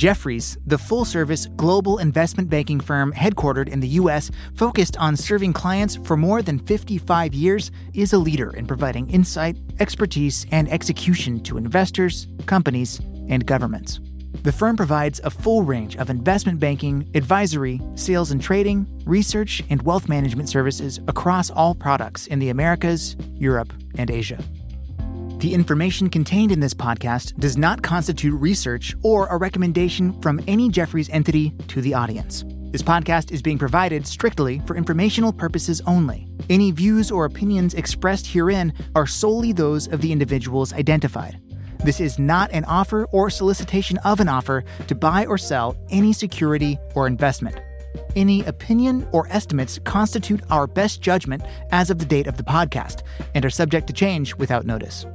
Jefferies, 0.00 0.56
the 0.64 0.78
full 0.78 1.04
service 1.04 1.44
global 1.56 1.98
investment 1.98 2.48
banking 2.48 2.80
firm 2.80 3.12
headquartered 3.12 3.68
in 3.68 3.80
the 3.80 4.00
U.S., 4.00 4.30
focused 4.54 4.96
on 4.96 5.14
serving 5.14 5.52
clients 5.52 5.96
for 5.96 6.16
more 6.16 6.40
than 6.40 6.58
55 6.58 7.34
years, 7.34 7.70
is 7.92 8.14
a 8.14 8.18
leader 8.18 8.48
in 8.56 8.66
providing 8.66 9.10
insight, 9.10 9.58
expertise, 9.78 10.46
and 10.52 10.70
execution 10.70 11.38
to 11.40 11.58
investors, 11.58 12.28
companies, 12.46 12.98
and 13.28 13.44
governments. 13.44 14.00
The 14.42 14.52
firm 14.52 14.74
provides 14.74 15.20
a 15.22 15.28
full 15.28 15.64
range 15.64 15.96
of 15.96 16.08
investment 16.08 16.58
banking, 16.58 17.10
advisory, 17.14 17.78
sales 17.94 18.30
and 18.30 18.40
trading, 18.40 18.86
research, 19.04 19.62
and 19.68 19.82
wealth 19.82 20.08
management 20.08 20.48
services 20.48 20.98
across 21.08 21.50
all 21.50 21.74
products 21.74 22.26
in 22.26 22.38
the 22.38 22.48
Americas, 22.48 23.16
Europe, 23.34 23.70
and 23.96 24.10
Asia. 24.10 24.42
The 25.40 25.54
information 25.54 26.10
contained 26.10 26.52
in 26.52 26.60
this 26.60 26.74
podcast 26.74 27.34
does 27.38 27.56
not 27.56 27.82
constitute 27.82 28.38
research 28.38 28.94
or 29.02 29.26
a 29.28 29.38
recommendation 29.38 30.20
from 30.20 30.38
any 30.46 30.68
Jefferies 30.68 31.08
entity 31.08 31.54
to 31.68 31.80
the 31.80 31.94
audience. 31.94 32.44
This 32.72 32.82
podcast 32.82 33.32
is 33.32 33.40
being 33.40 33.56
provided 33.56 34.06
strictly 34.06 34.60
for 34.66 34.76
informational 34.76 35.32
purposes 35.32 35.80
only. 35.86 36.28
Any 36.50 36.72
views 36.72 37.10
or 37.10 37.24
opinions 37.24 37.72
expressed 37.72 38.26
herein 38.26 38.74
are 38.94 39.06
solely 39.06 39.52
those 39.52 39.88
of 39.88 40.02
the 40.02 40.12
individuals 40.12 40.74
identified. 40.74 41.40
This 41.82 42.00
is 42.00 42.18
not 42.18 42.50
an 42.52 42.66
offer 42.66 43.06
or 43.06 43.30
solicitation 43.30 43.96
of 44.04 44.20
an 44.20 44.28
offer 44.28 44.62
to 44.88 44.94
buy 44.94 45.24
or 45.24 45.38
sell 45.38 45.74
any 45.88 46.12
security 46.12 46.78
or 46.94 47.06
investment. 47.06 47.58
Any 48.14 48.44
opinion 48.44 49.08
or 49.10 49.26
estimates 49.30 49.78
constitute 49.84 50.42
our 50.50 50.66
best 50.66 51.00
judgment 51.00 51.42
as 51.72 51.88
of 51.88 51.98
the 51.98 52.04
date 52.04 52.26
of 52.26 52.36
the 52.36 52.42
podcast 52.42 53.04
and 53.34 53.42
are 53.42 53.50
subject 53.50 53.86
to 53.86 53.94
change 53.94 54.34
without 54.34 54.66
notice. 54.66 55.06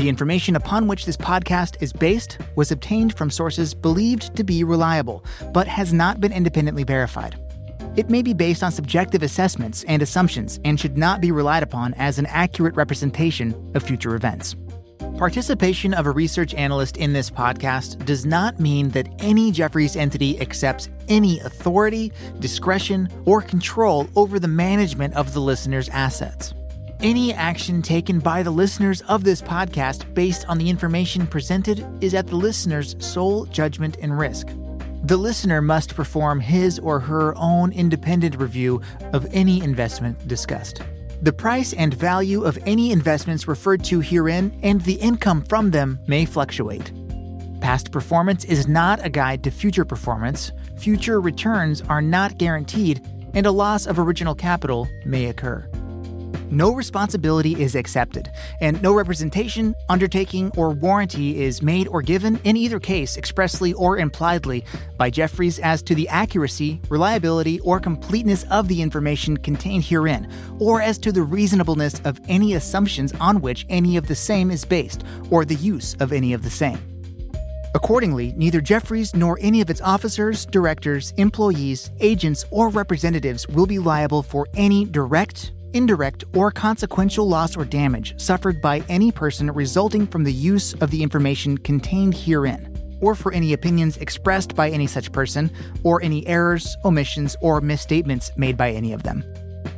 The 0.00 0.08
information 0.08 0.56
upon 0.56 0.86
which 0.86 1.04
this 1.04 1.18
podcast 1.18 1.82
is 1.82 1.92
based 1.92 2.38
was 2.56 2.72
obtained 2.72 3.18
from 3.18 3.30
sources 3.30 3.74
believed 3.74 4.34
to 4.34 4.42
be 4.42 4.64
reliable, 4.64 5.22
but 5.52 5.68
has 5.68 5.92
not 5.92 6.22
been 6.22 6.32
independently 6.32 6.84
verified. 6.84 7.38
It 7.96 8.08
may 8.08 8.22
be 8.22 8.32
based 8.32 8.62
on 8.62 8.72
subjective 8.72 9.22
assessments 9.22 9.84
and 9.84 10.00
assumptions 10.00 10.58
and 10.64 10.80
should 10.80 10.96
not 10.96 11.20
be 11.20 11.32
relied 11.32 11.62
upon 11.62 11.92
as 11.98 12.18
an 12.18 12.24
accurate 12.24 12.76
representation 12.76 13.54
of 13.74 13.82
future 13.82 14.14
events. 14.14 14.56
Participation 15.18 15.92
of 15.92 16.06
a 16.06 16.12
research 16.12 16.54
analyst 16.54 16.96
in 16.96 17.12
this 17.12 17.28
podcast 17.28 18.02
does 18.06 18.24
not 18.24 18.58
mean 18.58 18.88
that 18.92 19.06
any 19.18 19.52
Jefferies 19.52 19.96
entity 19.96 20.40
accepts 20.40 20.88
any 21.08 21.40
authority, 21.40 22.10
discretion, 22.38 23.06
or 23.26 23.42
control 23.42 24.08
over 24.16 24.38
the 24.38 24.48
management 24.48 25.12
of 25.14 25.34
the 25.34 25.40
listener's 25.40 25.90
assets. 25.90 26.54
Any 27.02 27.32
action 27.32 27.80
taken 27.80 28.18
by 28.18 28.42
the 28.42 28.50
listeners 28.50 29.00
of 29.08 29.24
this 29.24 29.40
podcast 29.40 30.12
based 30.12 30.46
on 30.50 30.58
the 30.58 30.68
information 30.68 31.26
presented 31.26 31.82
is 32.04 32.12
at 32.12 32.26
the 32.26 32.36
listener's 32.36 32.94
sole 32.98 33.46
judgment 33.46 33.96
and 34.02 34.18
risk. 34.18 34.48
The 35.04 35.16
listener 35.16 35.62
must 35.62 35.94
perform 35.94 36.40
his 36.40 36.78
or 36.78 37.00
her 37.00 37.34
own 37.38 37.72
independent 37.72 38.36
review 38.36 38.82
of 39.14 39.26
any 39.32 39.62
investment 39.62 40.28
discussed. 40.28 40.82
The 41.22 41.32
price 41.32 41.72
and 41.72 41.94
value 41.94 42.44
of 42.44 42.58
any 42.66 42.92
investments 42.92 43.48
referred 43.48 43.82
to 43.84 44.00
herein 44.00 44.60
and 44.62 44.82
the 44.82 44.96
income 44.96 45.42
from 45.44 45.70
them 45.70 45.98
may 46.06 46.26
fluctuate. 46.26 46.92
Past 47.62 47.92
performance 47.92 48.44
is 48.44 48.68
not 48.68 49.02
a 49.02 49.08
guide 49.08 49.42
to 49.44 49.50
future 49.50 49.86
performance, 49.86 50.52
future 50.76 51.18
returns 51.18 51.80
are 51.80 52.02
not 52.02 52.36
guaranteed, 52.36 53.00
and 53.32 53.46
a 53.46 53.52
loss 53.52 53.86
of 53.86 53.98
original 53.98 54.34
capital 54.34 54.86
may 55.06 55.26
occur 55.26 55.69
no 56.50 56.72
responsibility 56.74 57.60
is 57.60 57.74
accepted, 57.74 58.30
and 58.60 58.80
no 58.82 58.92
representation, 58.92 59.74
undertaking, 59.88 60.50
or 60.56 60.70
warranty 60.70 61.42
is 61.42 61.62
made 61.62 61.88
or 61.88 62.02
given 62.02 62.40
in 62.44 62.56
either 62.56 62.80
case, 62.80 63.16
expressly 63.16 63.72
or 63.74 63.98
impliedly, 63.98 64.64
by 64.96 65.10
Jefferies 65.10 65.58
as 65.60 65.82
to 65.82 65.94
the 65.94 66.08
accuracy, 66.08 66.80
reliability, 66.88 67.60
or 67.60 67.80
completeness 67.80 68.44
of 68.50 68.68
the 68.68 68.82
information 68.82 69.36
contained 69.36 69.84
herein, 69.84 70.30
or 70.58 70.82
as 70.82 70.98
to 70.98 71.12
the 71.12 71.22
reasonableness 71.22 72.00
of 72.04 72.18
any 72.28 72.54
assumptions 72.54 73.12
on 73.20 73.40
which 73.40 73.66
any 73.68 73.96
of 73.96 74.06
the 74.06 74.14
same 74.14 74.50
is 74.50 74.64
based, 74.64 75.04
or 75.30 75.44
the 75.44 75.54
use 75.54 75.94
of 76.00 76.12
any 76.12 76.32
of 76.32 76.42
the 76.42 76.50
same. 76.50 76.78
Accordingly, 77.72 78.34
neither 78.36 78.60
Jefferies 78.60 79.14
nor 79.14 79.38
any 79.40 79.60
of 79.60 79.70
its 79.70 79.80
officers, 79.80 80.44
directors, 80.46 81.12
employees, 81.16 81.92
agents, 82.00 82.44
or 82.50 82.68
representatives 82.68 83.48
will 83.48 83.66
be 83.66 83.78
liable 83.78 84.24
for 84.24 84.48
any 84.54 84.84
direct 84.84 85.52
indirect, 85.72 86.24
or 86.34 86.50
consequential 86.50 87.28
loss 87.28 87.56
or 87.56 87.64
damage 87.64 88.20
suffered 88.20 88.60
by 88.60 88.82
any 88.88 89.10
person 89.12 89.50
resulting 89.50 90.06
from 90.06 90.24
the 90.24 90.32
use 90.32 90.74
of 90.74 90.90
the 90.90 91.02
information 91.02 91.58
contained 91.58 92.14
herein, 92.14 92.98
or 93.00 93.14
for 93.14 93.32
any 93.32 93.52
opinions 93.52 93.96
expressed 93.98 94.54
by 94.54 94.70
any 94.70 94.86
such 94.86 95.12
person, 95.12 95.50
or 95.84 96.02
any 96.02 96.26
errors, 96.26 96.76
omissions, 96.84 97.36
or 97.40 97.60
misstatements 97.60 98.30
made 98.36 98.56
by 98.56 98.70
any 98.70 98.92
of 98.92 99.02
them. 99.02 99.24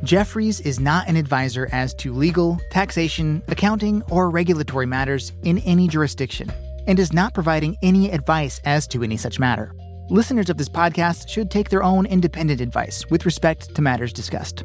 Jefferies 0.03 0.59
is 0.61 0.79
not 0.79 1.07
an 1.07 1.15
advisor 1.15 1.69
as 1.71 1.93
to 1.95 2.13
legal, 2.13 2.59
taxation, 2.71 3.41
accounting, 3.47 4.01
or 4.09 4.29
regulatory 4.29 4.85
matters 4.85 5.31
in 5.43 5.59
any 5.59 5.87
jurisdiction, 5.87 6.51
and 6.87 6.99
is 6.99 7.13
not 7.13 7.33
providing 7.33 7.77
any 7.81 8.11
advice 8.11 8.59
as 8.65 8.87
to 8.87 9.03
any 9.03 9.15
such 9.15 9.39
matter. 9.39 9.73
Listeners 10.09 10.49
of 10.49 10.57
this 10.57 10.67
podcast 10.67 11.29
should 11.29 11.49
take 11.49 11.69
their 11.69 11.83
own 11.83 12.05
independent 12.05 12.59
advice 12.59 13.05
with 13.09 13.25
respect 13.25 13.73
to 13.73 13.81
matters 13.81 14.11
discussed. 14.11 14.63